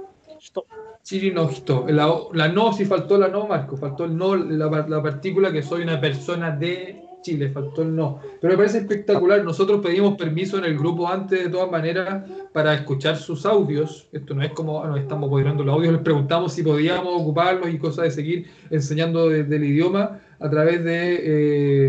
[1.03, 1.85] Chiri no hito.
[1.89, 3.75] La, la no, sí faltó la no, Marco.
[3.77, 7.49] Faltó el no, la, la partícula que soy una persona de Chile.
[7.49, 8.19] Faltó el no.
[8.39, 9.43] Pero me parece espectacular.
[9.43, 14.07] Nosotros pedimos permiso en el grupo antes, de todas maneras, para escuchar sus audios.
[14.11, 15.93] Esto no es como ah, nos estamos apoderando los audios.
[15.93, 20.83] Les preguntamos si podíamos ocuparlos y cosas de seguir enseñando de- del idioma a través
[20.83, 21.15] de,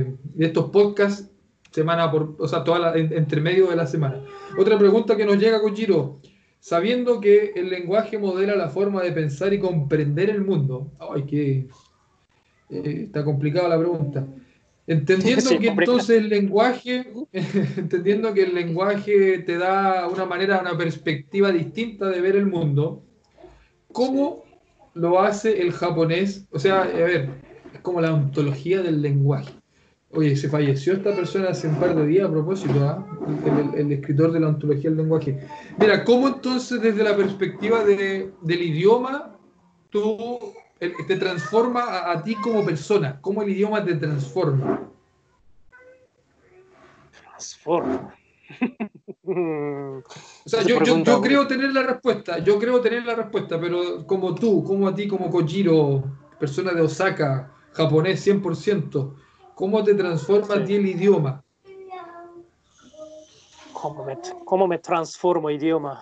[0.01, 1.31] eh, de estos podcasts
[1.79, 4.22] semana por, o sea, toda la, en- entre medio de la semana.
[4.59, 6.20] Otra pregunta que nos llega con Giro.
[6.61, 10.91] Sabiendo que el lenguaje modela la forma de pensar y comprender el mundo.
[10.99, 11.68] Ay, que
[12.70, 14.26] eh, está complicada la pregunta.
[14.87, 17.07] Entendiendo Sí, que entonces el lenguaje,
[17.76, 23.05] entendiendo que el lenguaje te da una manera, una perspectiva distinta de ver el mundo,
[23.93, 24.45] ¿cómo
[24.95, 26.47] lo hace el japonés?
[26.51, 27.31] O sea, a ver,
[27.74, 29.53] es como la ontología del lenguaje.
[30.11, 33.05] Oye, se falleció esta persona hace un par de días a propósito, ¿ah?
[33.45, 35.39] el, el- el escritor de la ontología del lenguaje.
[35.79, 39.37] Mira, ¿cómo entonces desde la perspectiva de- del idioma
[39.91, 40.39] tú
[41.07, 43.19] te transforma a, a ti como persona?
[43.21, 44.89] ¿Cómo el idioma te transforma?
[47.23, 48.15] Transforma.
[50.45, 54.07] O sea, yo, yo, yo creo tener la respuesta, yo creo tener la respuesta, pero
[54.07, 56.03] como tú, como a ti, como Kojiro,
[56.41, 59.15] persona de Osaka, japonés 100%,
[59.59, 61.43] ¿cómo te transforma a ti el idioma?
[63.73, 66.01] ¿Cómo me, cómo me transformo idioma?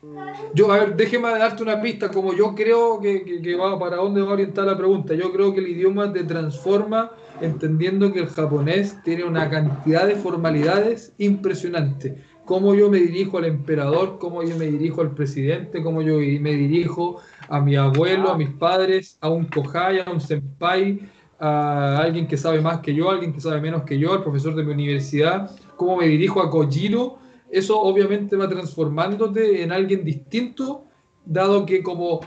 [0.00, 3.76] Mm, Yo, a ver, déjeme darte una pista, como yo creo que, que- que va
[3.80, 5.14] para dónde va orientar la pregunta.
[5.14, 7.10] Yo creo que el idioma te transforma
[7.40, 12.16] entendiendo que el japonés tiene una cantidad de formalidades impresionante.
[12.44, 16.52] Cómo yo me dirijo al emperador, cómo yo me dirijo al presidente, cómo yo me
[16.52, 21.00] dirijo a mi abuelo, a mis padres, a un kohai, a un senpai,
[21.44, 24.22] a alguien que sabe más que yo, a alguien que sabe menos que yo, al
[24.22, 27.18] profesor de mi universidad, cómo me dirijo a Kojiro,
[27.50, 30.84] eso obviamente va transformándote en alguien distinto,
[31.24, 32.20] dado que como,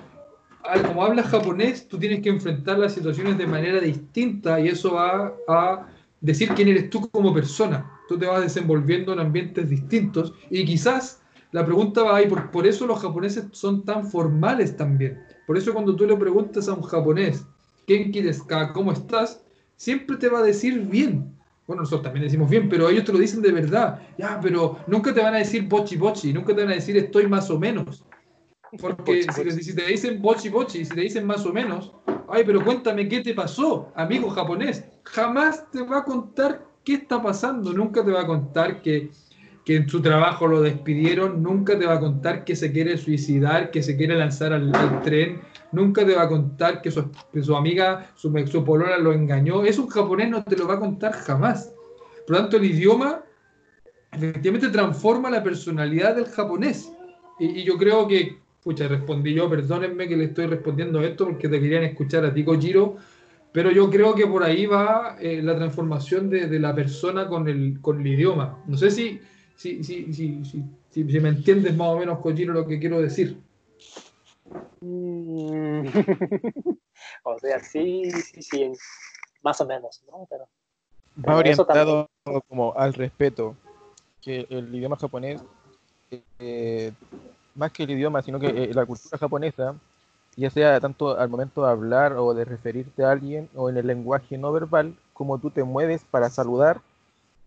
[0.86, 5.34] como hablas japonés, tú tienes que enfrentar las situaciones de manera distinta y eso va
[5.48, 5.88] a
[6.20, 7.90] decir quién eres tú como persona.
[8.10, 11.22] Tú te vas desenvolviendo en ambientes distintos y quizás
[11.54, 15.24] la pregunta va ahí, por, por eso los japoneses son tan formales también.
[15.48, 17.46] Por eso cuando tú le preguntas a un japonés,
[17.86, 18.44] ¿quién quieres?
[18.74, 19.44] ¿Cómo estás?
[19.76, 21.36] Siempre te va a decir bien.
[21.68, 24.00] Bueno, nosotros también decimos bien, pero ellos te lo dicen de verdad.
[24.18, 27.28] Ya, pero nunca te van a decir bochi bochi, nunca te van a decir estoy
[27.28, 28.06] más o menos.
[28.82, 31.94] Porque Bochi, si, si te dicen bochi bochi, si te dicen más o menos,
[32.28, 34.84] ay, pero cuéntame qué te pasó, amigo japonés.
[35.04, 39.10] Jamás te va a contar qué está pasando, nunca te va a contar que,
[39.64, 43.72] que en su trabajo lo despidieron, nunca te va a contar que se quiere suicidar,
[43.72, 45.42] que se quiere lanzar al, al tren,
[45.76, 49.64] nunca te va a contar que su, amiga, su, su polola lo engañó.
[49.64, 51.72] Eso un japonés no te lo va a contar jamás.
[52.26, 53.24] Por lo tanto, el idioma
[54.12, 56.92] efectivamente transforma la personalidad del japonés.
[57.40, 61.50] Y, y yo creo que, pucha, respondí yo, perdónenme que le estoy respondiendo esto porque
[61.50, 62.96] te querían escuchar a ti, Kojiro,
[63.52, 67.80] pero yo creo que por ahí va eh, la transformación de, la persona con el,
[67.82, 68.60] con el idioma.
[68.68, 69.20] No sé si,
[69.56, 70.44] si, si, si-
[70.92, 73.45] si me entiendes más o menos, Kojiro, lo que quiero decir.
[74.82, 75.86] Mm.
[77.24, 78.72] o sea, sí, sí, sí,
[79.42, 80.28] más o menos, ¿no?
[80.30, 80.48] Pero
[81.18, 82.10] Va Pero eso orientado
[82.48, 83.56] como al respeto,
[84.22, 85.42] que el idioma japonés,
[86.40, 86.92] eh,
[87.56, 89.76] más que el idioma, sino que eh, la cultura japonesa
[90.36, 93.88] ya sea tanto al momento de hablar o de referirte a alguien o en el
[93.88, 96.82] lenguaje no verbal, como tú te mueves para saludar,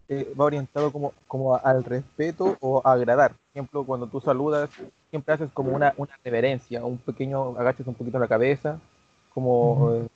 [0.09, 3.33] eh, va orientado como, como al respeto o a agradar.
[3.33, 4.71] Por ejemplo, cuando tú saludas,
[5.11, 8.81] siempre haces como una, una reverencia, un pequeño, agachas un poquito la cabeza,
[9.29, 10.09] como, eh,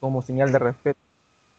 [0.00, 1.00] como señal de respeto.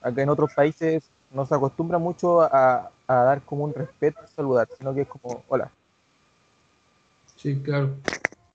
[0.02, 4.30] Acá en otros países no se acostumbra mucho a, a dar como un respeto al
[4.30, 5.72] saludar, sino que es como, hola.
[7.36, 8.02] Sí, claro,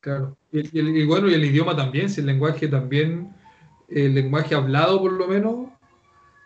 [0.01, 0.37] claro.
[0.51, 3.35] Y, y y bueno, y el idioma también, si el lenguaje también,
[3.89, 5.69] el lenguaje hablado por lo menos,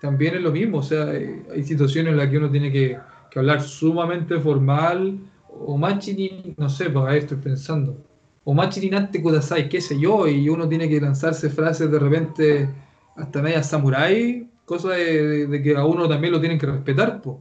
[0.00, 0.78] también es lo mismo.
[0.80, 2.98] O sea, eh, hay situaciones en las que uno tiene que,
[3.30, 5.20] que hablar sumamente formal,
[5.60, 7.96] o machini, no sé, pues ahí estoy pensando.
[8.44, 12.68] O machini nante kudasai, qué sé yo, y uno tiene que lanzarse frases de repente
[13.16, 17.36] hasta media samurái, cosa de, que a uno también lo tienen que respetar, pues.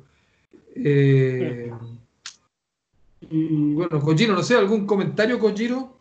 [3.29, 5.97] Y bueno, Kojiro, no sé, ¿algún comentario, Kojiro?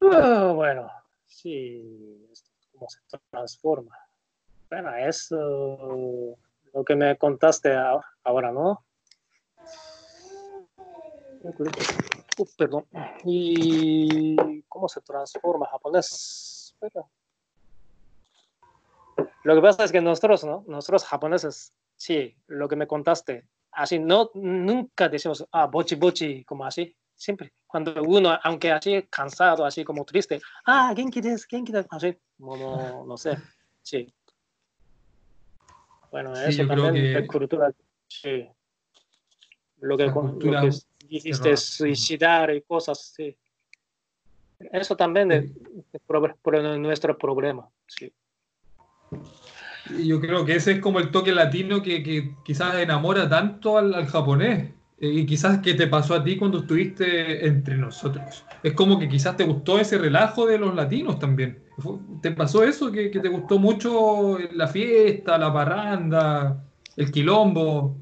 [0.00, 0.90] Ah, bueno,
[1.26, 2.28] sí,
[2.72, 2.98] cómo se
[3.30, 3.96] transforma.
[4.70, 6.36] Bueno, eso
[6.72, 7.74] lo que me contaste
[8.24, 8.84] ahora, ¿no?
[11.44, 12.86] Uh, perdón.
[13.24, 16.74] ¿Y cómo se transforma japonés?
[16.80, 17.10] Bueno,
[19.42, 20.64] Lo que pasa es que nosotros, ¿no?
[20.66, 26.64] Nosotros japoneses, sí, lo que me contaste, así, no, nunca decimos, ah, bochi bochi, como
[26.64, 27.52] así, siempre.
[27.66, 32.56] Cuando uno, aunque así cansado, así como triste, ah, genki desu, genki desu, así, no,
[32.56, 33.36] no, no sé,
[33.82, 34.12] sí.
[36.10, 37.70] Bueno, Sí, eso también que- de cultura,
[38.08, 38.48] sí.
[39.80, 40.86] Lo que, La con- lo cultura que es
[41.18, 41.56] errada.
[41.56, 43.36] suicidar y cosas, sí.
[44.72, 45.52] Eso también es,
[46.06, 46.36] pro-
[46.78, 48.12] nuestro problema, sí.
[50.06, 53.92] Yo creo que ese es como el toque latino que, que quizás enamora tanto al,
[53.94, 54.70] al japonés.
[54.98, 58.44] eh, Y quizás que te pasó a ti cuando estuviste entre nosotros.
[58.62, 61.62] Es como que quizás te gustó ese relajo de los latinos también.
[62.22, 62.90] ¿Te pasó eso?
[62.90, 66.64] Que, que te gustó mucho la fiesta, la parranda,
[66.96, 67.98] el quilombo.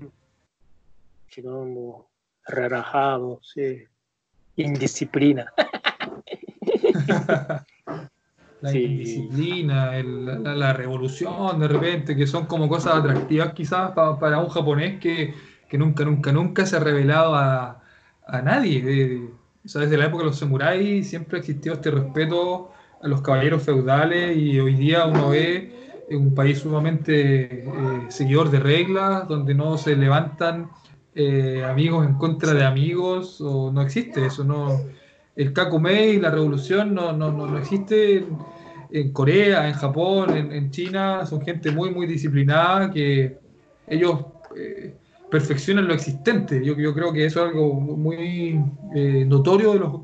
[1.29, 2.12] quilombo,
[2.47, 3.85] relajado, sí.
[4.57, 5.53] Indisciplina.
[8.61, 8.85] La Sí.
[8.85, 14.39] indisciplina, el- la, la revolución de repente, que son como cosas atractivas quizás pa- para
[14.39, 15.35] un japonés que,
[15.69, 17.83] que nunca, nunca, nunca se ha revelado a,
[18.25, 18.83] a nadie.
[18.87, 19.31] Eh,
[19.65, 22.71] o sea, desde la época de los samuráis siempre existió este respeto
[23.03, 25.73] a los caballeros feudales y hoy día uno ve
[26.09, 27.67] en un país sumamente eh,
[28.11, 30.71] seguidor de reglas, donde no se levantan
[31.15, 34.81] eh, amigos en contra de amigos, o no existe eso, no
[35.37, 38.27] el Kakumei, la revolución no, no, no, no existe
[38.91, 43.39] en, Corea, en Japón, en, en China, son gente muy, muy disciplinada que
[43.87, 44.95] ellos eh,
[45.31, 46.65] perfeccionan lo existente.
[46.65, 48.61] Yo, yo creo que eso es algo muy
[48.95, 50.01] eh, notorio de los,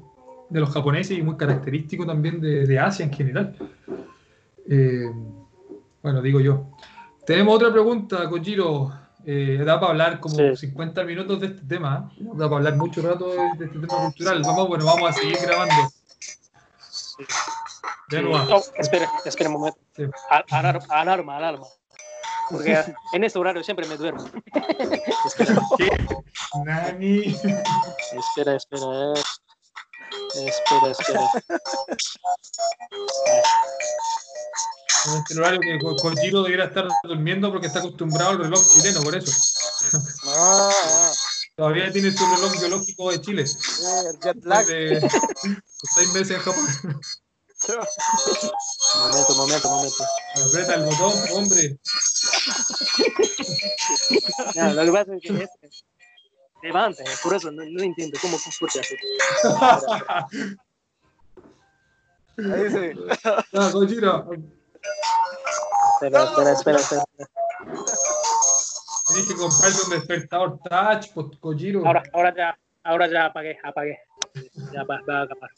[0.49, 3.55] de los japoneses y muy característico también de, de Asia en general.
[6.03, 6.71] Bueno, digo yo.
[7.27, 8.91] Tenemos otra pregunta, Kojiro.
[9.31, 10.57] Eh, da para hablar como Sí.
[10.57, 12.11] 50 minutos de este tema.
[12.19, 12.25] ¿eh?
[12.33, 14.43] Da para hablar mucho rato de, de este tema cultural.
[14.43, 15.75] Vamos, bueno, vamos a seguir grabando.
[16.91, 17.25] Sí.
[18.09, 18.23] De Sí.
[18.25, 18.57] nuevo.
[18.57, 19.79] Oh, espera, espera un momento.
[19.95, 20.05] Sí.
[20.31, 21.67] Al- Alarma, alarma, alarma.
[22.51, 22.73] Porque
[23.13, 24.25] en este horario siempre me duermo.
[25.27, 25.55] espera,
[26.65, 27.37] Nani.
[28.17, 28.87] espera, espera.
[30.35, 31.31] Espera, espera.
[35.07, 39.03] En este horario que Ko- Kojiro debiera estar durmiendo porque está acostumbrado al reloj chileno,
[39.03, 39.33] por eso.
[40.27, 41.13] Ah, ah,
[41.57, 43.43] Todavía tiene su reloj biológico de Chile.
[43.43, 44.67] eh, el jet lag.
[44.67, 45.11] De
[45.95, 46.67] seis meses en Japón.
[49.01, 50.05] Momento, momento, momento.
[50.47, 51.79] Aprieta el botón, hombre.
[54.55, 55.85] Ya, lo que pasa es que es-
[56.63, 58.99] levanta, eh, por eso no, no entiendo cómo puede hacer.
[62.39, 62.91] Ahí sí.
[63.55, 64.31] Ah, Kojiro,
[65.95, 67.05] Espera, espera, espera, espera.
[69.09, 71.85] tenés que comprarte un despertador touch, pues, Kojiro.
[71.87, 73.99] Ahora, ahora ya, ahora ya apagué, apagué.
[74.73, 75.51] Ya va, va a acabar.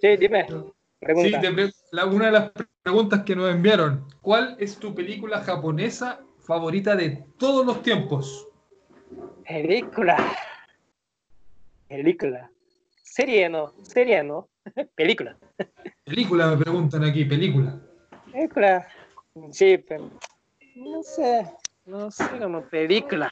[0.00, 0.46] Sí, dime.
[0.48, 0.54] Sí,
[1.00, 1.40] Pregunta.
[1.42, 2.50] te pre- la- una de las
[2.82, 4.08] preguntas que nos enviaron.
[4.22, 8.48] ¿Cuál es tu película japonesa favorita de todos los tiempos?
[9.46, 10.16] Película.
[11.88, 12.50] Película.
[13.02, 14.48] Serie no, serie no.
[14.94, 15.36] Película.
[16.04, 17.80] Película, me preguntan aquí, película.
[18.32, 18.86] Película.
[19.50, 20.10] Sí, pero
[20.76, 21.46] no sé,
[21.86, 23.30] no sé como película.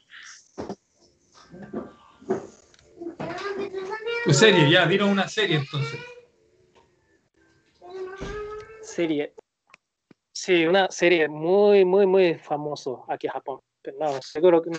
[4.25, 6.01] Tu serie, ya, dinos una serie entonces.
[8.83, 9.35] Serie.
[10.33, 13.61] Sí, una serie muy, muy, muy famoso aquí en Japón.
[13.83, 14.71] Pero no, seguro que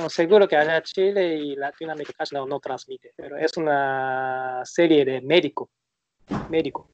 [0.00, 3.12] no, seguro que allá Chile y Latinoamérica casi no, no transmite.
[3.16, 5.70] Pero es una serie de médico.
[6.48, 6.88] médico.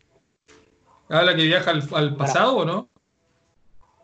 [1.08, 2.90] Ah, la que viaja al, al pasado, ¿o no?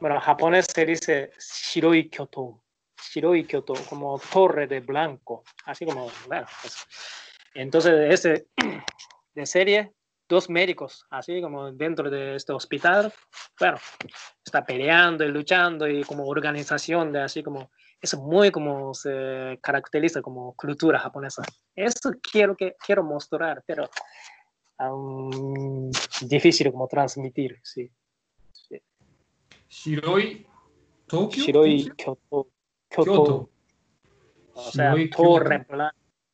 [0.00, 2.62] Bueno, en japonés se dice Shiroi Kyoto.
[2.96, 5.44] Shiroi Kyoto, como torre de blanco.
[5.64, 6.84] Así como, bueno, eso.
[7.54, 8.46] Entonces, de ese,
[9.34, 9.92] de serie,
[10.28, 13.12] dos médicos, así como dentro de este hospital,
[13.58, 13.78] bueno,
[14.44, 17.70] está peleando y luchando y como organización de así como,
[18.00, 21.42] es muy como se caracteriza como cultura japonesa.
[21.74, 23.88] Eso quiero, que, quiero mostrar, pero
[24.78, 25.90] aún
[26.22, 27.90] difícil como transmitir, sí.
[29.68, 30.46] Shiroi
[31.06, 31.44] Tokio.
[31.44, 32.48] Shiroi Kyoto.
[32.88, 33.04] Kyoto.
[33.04, 33.50] Kyoto.
[34.54, 35.66] O sea, Shiroi torre.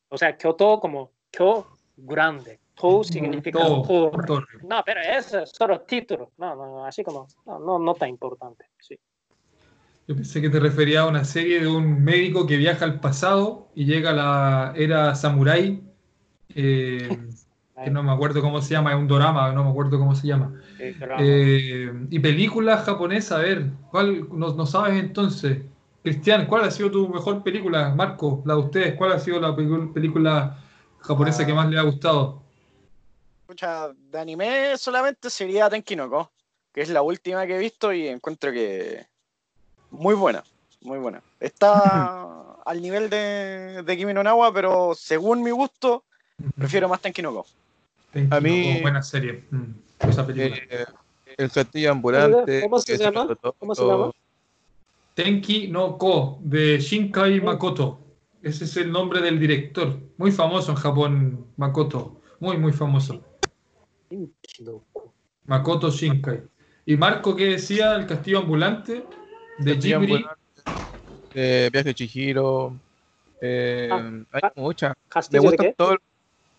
[0.09, 2.61] O sea, Kyoto como Kyo grande.
[2.75, 4.27] To significa To, torre.
[4.27, 4.47] torre.
[4.65, 6.33] No, pero eso es solo título.
[6.39, 8.67] No, no, no, así como, no, no, no tan importante.
[8.81, 8.99] Sí.
[10.07, 13.68] Yo pensé que te refería a una serie de un médico que viaja al pasado
[13.74, 15.82] y llega a la era samurái,
[16.55, 17.09] eh,
[17.84, 20.26] que no me acuerdo cómo se llama, es un dorama, no me acuerdo cómo se
[20.26, 20.61] llama.
[20.78, 25.62] Eh, y película japonesa, a ver, ¿cuál no, no sabes entonces?
[26.02, 27.94] Cristian, ¿cuál ha sido tu mejor película?
[27.94, 30.62] Marco, la de ustedes, ¿cuál ha sido la película
[30.98, 32.42] japonesa que más le ha gustado?
[33.40, 36.30] Escucha, de anime solamente sería Tenkinoko,
[36.74, 39.07] que es la última que he visto y encuentro que
[39.95, 40.45] muy buena,
[40.82, 41.22] muy buena.
[41.40, 46.05] Está al nivel de, de Kimi no Nawa, pero según mi gusto,
[46.57, 47.47] prefiero más Tenkinoko.
[48.12, 50.57] Tenki A mí- no Ko, buena serie, mm, esa película.
[50.70, 50.86] Eh,
[51.36, 52.61] el castillo ambulante.
[52.61, 53.28] ¿Cómo se llama?
[53.59, 54.11] ¿Cómo se llama?
[55.14, 58.01] Tenki no Ko, de Shinkai Makoto.
[58.42, 59.99] Ese es el nombre del director.
[60.18, 62.20] Muy famoso en Japón, Makoto.
[62.40, 63.22] Muy, muy famoso.
[65.47, 66.42] Makoto Shinkai.
[66.86, 67.95] ¿Y Marco qué decía?
[67.97, 69.07] El castillo ambulante
[69.59, 70.24] de Ghibli.
[71.34, 72.74] eh, Viaje de Chihiro.
[73.40, 73.96] eh, Ah,
[74.32, 74.90] hay ah, muchas.
[74.90, 75.74] Me ¿Castillo de gusta qué?
[75.76, 75.96] todo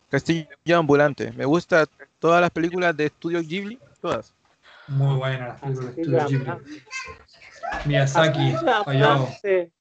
[0.09, 1.31] Castillo ambulante.
[1.33, 1.85] Me gusta
[2.19, 3.79] todas las películas de estudio Ghibli.
[4.01, 4.33] Todas.
[4.87, 6.49] Muy buena la película de Estudio Ghibli.
[6.49, 6.83] Ambulante.
[7.85, 8.53] Miyazaki.
[8.85, 9.71] Hablante,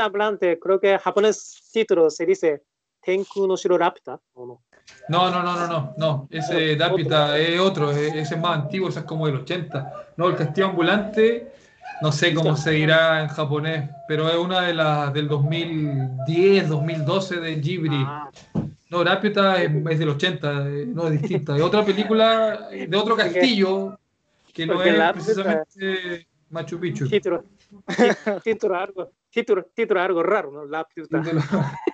[0.00, 2.62] Hablante, creo que en japonés título se dice
[3.02, 4.62] Tenku no Shiro Rapta, ¿o no?
[5.08, 6.28] No, no, no, no, no, no.
[6.30, 10.08] Ese Dapita es otro, es- ese es más antiguo, ese es como del 80.
[10.16, 11.52] No, el castillo ambulante,
[12.00, 17.36] no sé cómo se dirá en japonés, pero es una de las del 2010, 2012
[17.40, 18.04] de Ghibli.
[18.06, 18.30] Ah,
[18.90, 21.56] No, Dapita es, es del 80, eh, no es distinta.
[21.56, 23.98] Es otra película de otro castillo
[24.52, 27.08] que no es precisamente Machu Picchu.
[27.08, 27.44] título,
[27.86, 30.64] tí- título algo, título, título algo raro, ¿no?
[30.66, 31.20] La puta.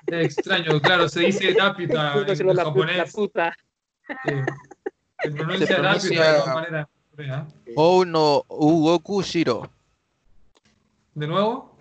[0.06, 1.54] Es extraño, claro, se dice
[2.26, 3.12] no en Shiro la, pu- la japonés.
[3.12, 3.56] puta.
[4.26, 4.44] eh,
[5.22, 6.86] Se pronuncia Se Dapita de todas maneras.
[7.18, 7.72] ¿eh?
[7.76, 9.62] Ou no Ugoku Shiro.
[11.14, 11.76] ¿De nuevo?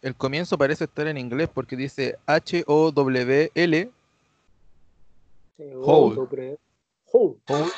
[0.00, 3.90] El comienzo parece estar en inglés porque dice H-O-W-L.
[5.58, 6.18] Hold.
[7.12, 7.38] Hold.
[7.46, 7.72] Hold.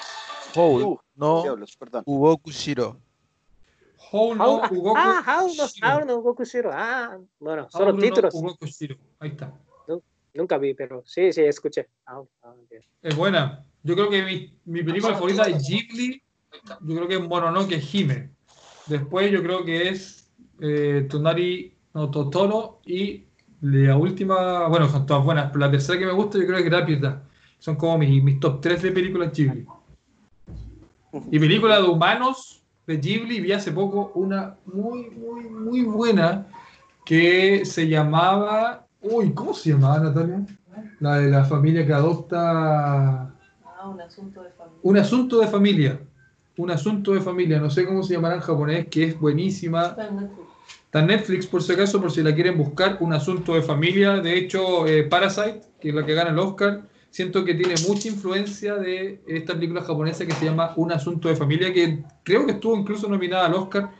[0.54, 0.98] Hold.
[1.14, 2.02] No Diablos, perdón.
[2.06, 2.98] Ugoku Shiro.
[4.12, 6.70] How no Ugoku ah, how no, how no Shiro.
[6.72, 8.34] Ah, bueno, solo no títulos.
[8.34, 8.96] Ugoku Shiro.
[9.18, 9.52] Ahí está.
[10.34, 11.88] Nunca vi, pero sí, sí, escuché.
[12.06, 12.54] Ah, ah.
[13.02, 13.64] Es buena.
[13.82, 16.22] Yo creo que mi, mi película favorita de Ghibli,
[16.82, 18.30] yo creo que es Mononoke Hime.
[18.88, 20.30] Después yo creo que es
[20.60, 23.24] eh, Tonari no Totoro y
[23.60, 26.66] la última, bueno, son todas buenas, pero la tercera que me gusta yo creo que
[26.66, 27.22] es Rápida.
[27.58, 29.66] Son como mis, mis top 3 de películas Ghibli.
[31.30, 36.46] Y película de humanos de Ghibli vi hace poco una muy, muy, muy buena
[37.04, 38.86] que se llamaba...
[39.00, 40.46] Uy, ¿cómo se llamaba Natalia?
[41.00, 43.22] La de la familia que adopta...
[43.64, 44.80] Ah, un asunto de familia.
[44.82, 46.00] Un asunto de familia.
[46.58, 47.60] Un asunto de familia.
[47.60, 49.96] No sé cómo se llamará en japonés, que es buenísima.
[50.84, 51.46] Está en Netflix.
[51.46, 52.98] Por si acaso, por si la quieren buscar.
[53.00, 54.16] Un asunto de familia.
[54.16, 58.08] De hecho, eh, Parasite, que es la que gana el Oscar, siento que tiene mucha
[58.08, 62.52] influencia de esta película japonesa que se llama Un asunto de familia, que creo que
[62.52, 63.90] estuvo incluso nominada al Oscar.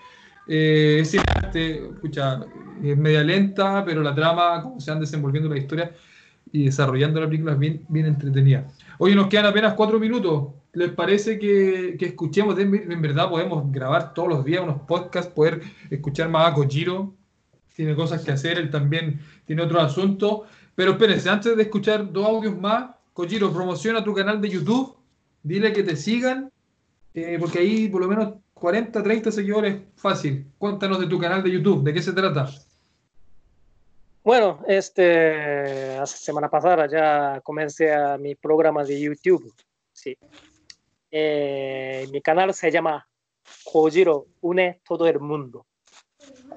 [0.49, 2.41] Eh, es cinearte, escucha,
[2.83, 5.93] es media lenta, pero la trama, cómo se van desenvolviendo la historia
[6.51, 8.67] y desarrollando la película es bien, bien entretenida.
[8.99, 10.58] Oye, nos quedan apenas cuatro minutos.
[10.73, 12.55] ¿Les parece que, que escuchemos?
[12.57, 17.14] De- En verdad podemos grabar todos los días unos podcasts, poder escuchar más a Kojiro.
[17.75, 20.45] Tiene cosas que hacer, él también tiene otro asunto.
[20.75, 24.97] Pero espérense, antes de escuchar dos audios más, Kojiro, promociona tu canal de YouTube.
[25.43, 26.51] Dile que te sigan,
[27.14, 30.47] eh, porque ahí por lo menos 40, 30 seguidores, fácil.
[30.59, 32.49] Cuéntanos de tu canal de YouTube, ¿de qué se trata?
[34.25, 39.55] Bueno, este, hace semana pasada ya comencé a mi programa de YouTube.
[39.93, 40.16] Sí.
[41.11, 43.07] Eh, mi canal se llama
[43.65, 45.67] Kojiro Une Todo el Mundo.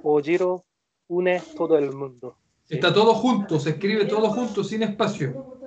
[0.01, 0.65] Kojiro
[1.07, 2.37] Une Todo el Mundo.
[2.65, 2.75] Sí.
[2.75, 5.57] Está todo junto, se escribe todo junto, sin espacio.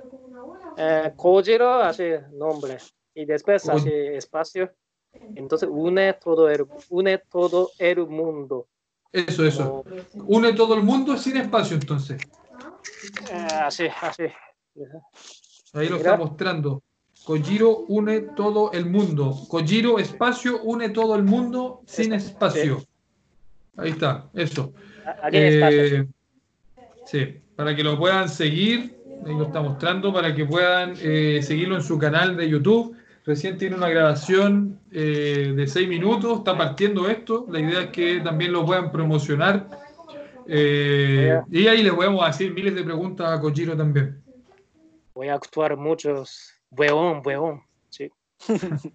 [0.77, 2.77] Eh, Kojiro hace nombre
[3.13, 4.71] y después hace espacio.
[5.35, 8.67] Entonces une todo el, une todo el mundo.
[9.11, 9.83] Eso, eso.
[10.11, 12.21] Como, Une todo el mundo sin espacio, entonces.
[13.31, 14.23] eh, así, así.
[15.73, 16.11] Ahí lo Mira.
[16.11, 16.83] está mostrando.
[17.25, 19.35] Kojiro une todo el mundo.
[19.49, 22.83] Kojiro espacio une todo el mundo sin espacio.
[23.77, 24.71] Ahí está, eso.
[25.23, 25.71] Aquí está.
[25.71, 26.07] Eh,
[27.05, 28.95] sí, para que lo puedan seguir,
[29.25, 32.95] ahí lo está mostrando, para que puedan eh, seguirlo en su canal de YouTube.
[33.25, 37.47] Recién tiene una grabación eh, de seis minutos, está partiendo esto.
[37.49, 39.67] La idea es que también lo puedan promocionar.
[40.47, 44.21] Y ahí le podemos hacer miles de preguntas a Kojiro también.
[45.15, 46.54] Voy a actuar muchos.
[46.77, 47.61] Weón, weón.
[47.89, 48.09] Sí.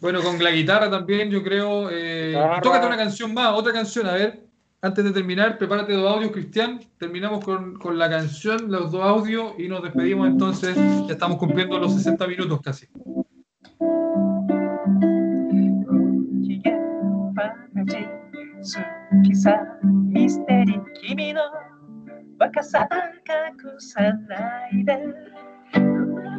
[0.00, 1.88] Bueno, con la guitarra también, yo creo.
[1.90, 2.60] Eh, Guitarra.
[2.60, 4.46] tócate una canción más, otra canción, a ver.
[4.82, 6.80] Antes de terminar, prepárate dos audios, Cristian.
[6.98, 10.76] Terminamos con, con la canción, los dos audios y nos despedimos entonces.
[11.06, 12.86] Ya estamos cumpliendo los 60 minutos casi.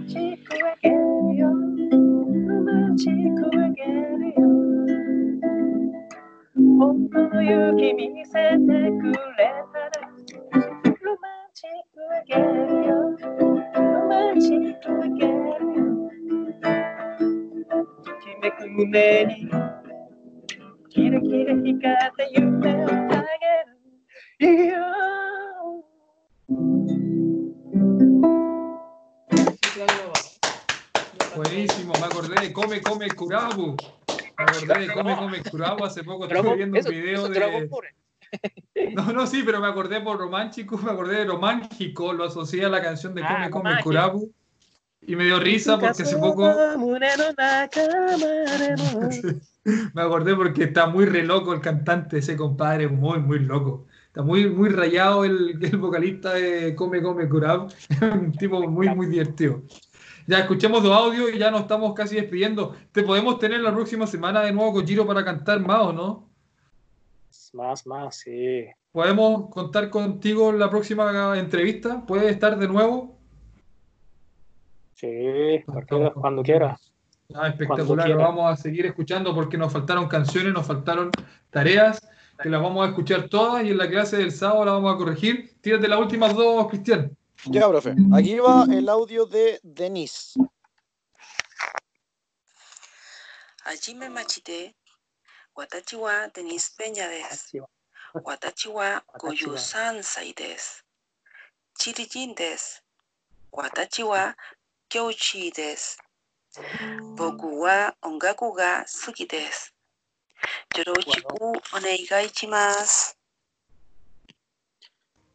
[0.07, 2.01] 機嫌悪じ好きさミステリー君の若さ隠さないで
[2.37, 2.95] ロマンチックあげるよ。
[2.95, 4.47] ロマンチックあげるよ。
[6.79, 10.07] 本当の勇気見せてくれたら。
[11.01, 12.91] ロマンチックあげるよ。
[13.75, 15.59] ロマンチックあげるよ。
[18.03, 19.49] ときめく胸に。
[20.89, 22.91] キラキラ光った夢をあ
[24.39, 24.75] げるよ。
[31.36, 33.75] Buenísimo, me acordé de Come Come Curabu.
[34.38, 35.86] Me acordé de Come Come Curabu.
[35.86, 37.69] Hace poco estuve viendo un video de.
[38.93, 42.69] No, no, sí, pero me acordé por romántico, me acordé de romántico, lo asocié a
[42.69, 43.89] la canción de Come Come romántico.
[43.89, 44.34] Curabu.
[45.01, 46.43] Y me dio risa porque hace poco.
[49.93, 53.86] me acordé porque está muy re loco el cantante, ese compadre, muy, muy loco.
[54.18, 57.68] Está muy, muy rayado el, el vocalista de Come Come Curab.
[58.01, 59.61] Un tipo muy, muy divertido.
[60.26, 62.76] Ya escuchemos dos audios y ya nos estamos casi despidiendo.
[62.91, 66.30] ¿Te podemos tener la próxima semana de nuevo con Giro para cantar más o no?
[67.53, 68.65] Más, más, sí.
[68.91, 72.03] ¿Podemos contar contigo en la próxima entrevista?
[72.03, 73.20] ¿Puedes estar de nuevo?
[74.95, 76.76] Sí, cualquiera- cuando quiera.
[77.36, 81.11] Ah, espectacular, Cuando lo vamos a seguir escuchando porque nos faltaron canciones, nos faltaron
[81.51, 82.01] tareas,
[82.41, 84.97] que las vamos a escuchar todas y en la clase del sábado las vamos a
[84.97, 85.59] corregir.
[85.61, 87.15] Tírate las últimas dos, Cristian.
[87.45, 87.95] Ya, profe.
[88.13, 90.39] Aquí va el audio de Denise.
[93.65, 94.75] Allí me machité.
[95.55, 97.51] Watachi wa Denise Peña des.
[98.13, 100.83] Watachi wa Goyu Sansai des.
[101.77, 102.81] Chirijin des.
[110.75, 111.61] Yorochiku,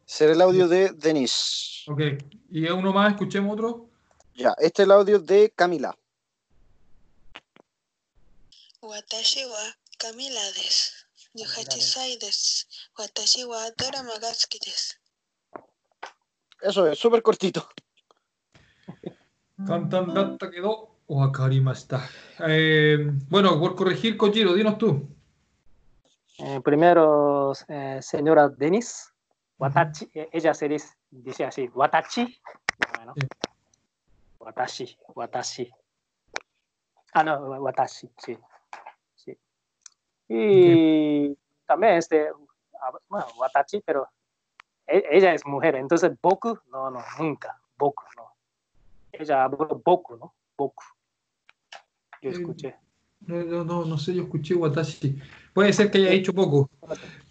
[0.04, 1.84] Será el audio de Denis.
[1.86, 2.00] Ok,
[2.50, 3.88] y uno más, escuchemos otro.
[4.34, 5.96] Ya, este es el audio de Camila.
[8.82, 10.92] Watashi wa Camila desu.
[11.34, 12.18] 18 sai.
[12.98, 14.12] Watashi wa dorama.
[16.60, 17.68] Eso es, súper cortito.
[20.50, 20.91] Quedó.
[22.46, 22.96] Eh,
[23.28, 25.06] bueno, por corregir, Kojiro, dinos tú.
[26.38, 29.12] Eh, primero, eh, señora Denis,
[29.58, 32.40] Watachi, eh, ella se dice, dice así, Watachi.
[32.96, 33.26] Bueno, Sí.
[34.38, 35.70] Watashi, Watashi.
[37.12, 38.38] Ah, no, Watashi, sí.
[39.14, 39.38] sí.
[40.28, 41.36] Y
[41.66, 42.30] también este,
[42.80, 44.08] ah, bueno, Watachi, pero
[44.86, 48.34] e- ella es mujer, entonces Boku, no, no, nunca, Boku, no.
[49.12, 50.34] Ella habló Boku, ¿no?
[50.56, 50.82] Boku.
[52.22, 52.76] Yo Eh, escuché.
[53.26, 55.18] No, no, no, no sé, yo escuché Watashi.
[55.52, 56.68] Puede ser que haya dicho poco,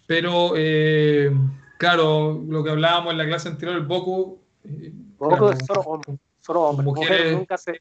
[0.06, 1.30] pero eh,
[1.78, 4.38] claro, lo que hablábamos en la clase anterior, el Boku.
[4.64, 6.18] eh, Boku claro, es solo hombre.
[6.40, 6.84] Solo hombre.
[6.84, 7.80] mujeres- Mujer nunca se,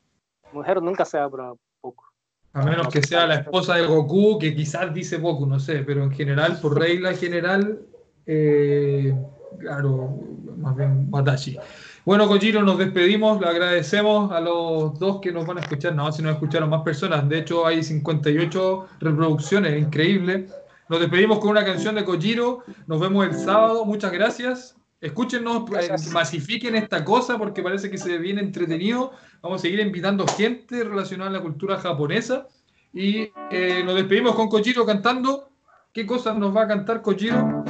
[0.51, 2.05] mujer nunca se habla poco.
[2.53, 6.03] A menos que sea la esposa de Goku, que quizás dice Goku, no sé, pero
[6.03, 7.79] en general, por regla general,
[8.25, 9.15] eh,
[9.57, 10.19] claro,
[10.57, 11.57] más bien Watashi.
[12.03, 16.11] Bueno, Kojiro, nos despedimos, le agradecemos a los dos que nos van a escuchar, no,
[16.11, 20.47] si nos escucharon más personas, de hecho hay 58 reproducciones, increíble.
[20.89, 24.75] Nos despedimos con una canción de Kojiro, nos vemos el sábado, muchas gracias.
[24.99, 26.11] Escúchenos, eh, Gracias.
[26.11, 29.11] masifiquen esta cosa porque parece que se viene entretenido.
[29.41, 32.47] Vamos a seguir invitando gente relacionada a la cultura japonesa.
[32.93, 35.49] Y eh, nos despedimos con Kojiro cantando.
[35.91, 37.63] ¿Qué cosas nos va a cantar Kojiro?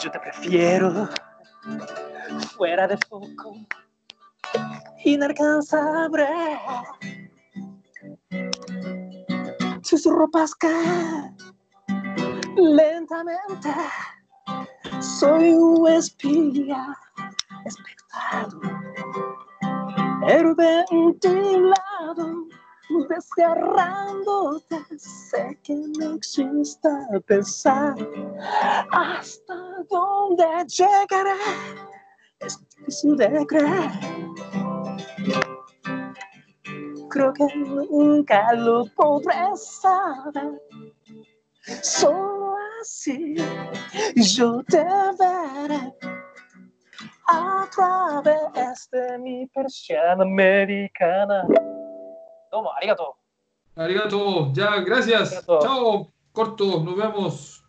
[0.00, 1.08] Yo te prefiero
[2.56, 3.56] fuera de foco.
[5.04, 6.26] inalcanzable.
[9.88, 11.36] Tus ropas caen
[12.56, 13.70] lentamente.
[15.00, 16.96] Soy un espía
[17.64, 18.60] expectado.
[20.26, 22.46] El ventilado
[23.08, 24.98] desgarrándote.
[24.98, 26.88] Sé que no existe
[27.26, 27.94] pensar
[28.90, 29.54] hasta
[29.90, 31.34] dónde llegaré
[32.46, 33.90] es difícil de creer.
[37.10, 40.60] Creo que nunca lo podré saber.
[41.82, 43.36] Solo así
[44.16, 44.84] yo te
[45.18, 45.94] veré
[47.26, 51.46] a través de mi persiana americana.
[52.50, 53.16] Toma, arigato.
[53.76, 55.32] Arigato, ya, gracias.
[55.32, 55.58] Arigato.
[55.60, 57.63] Chao, corto, nos vemos.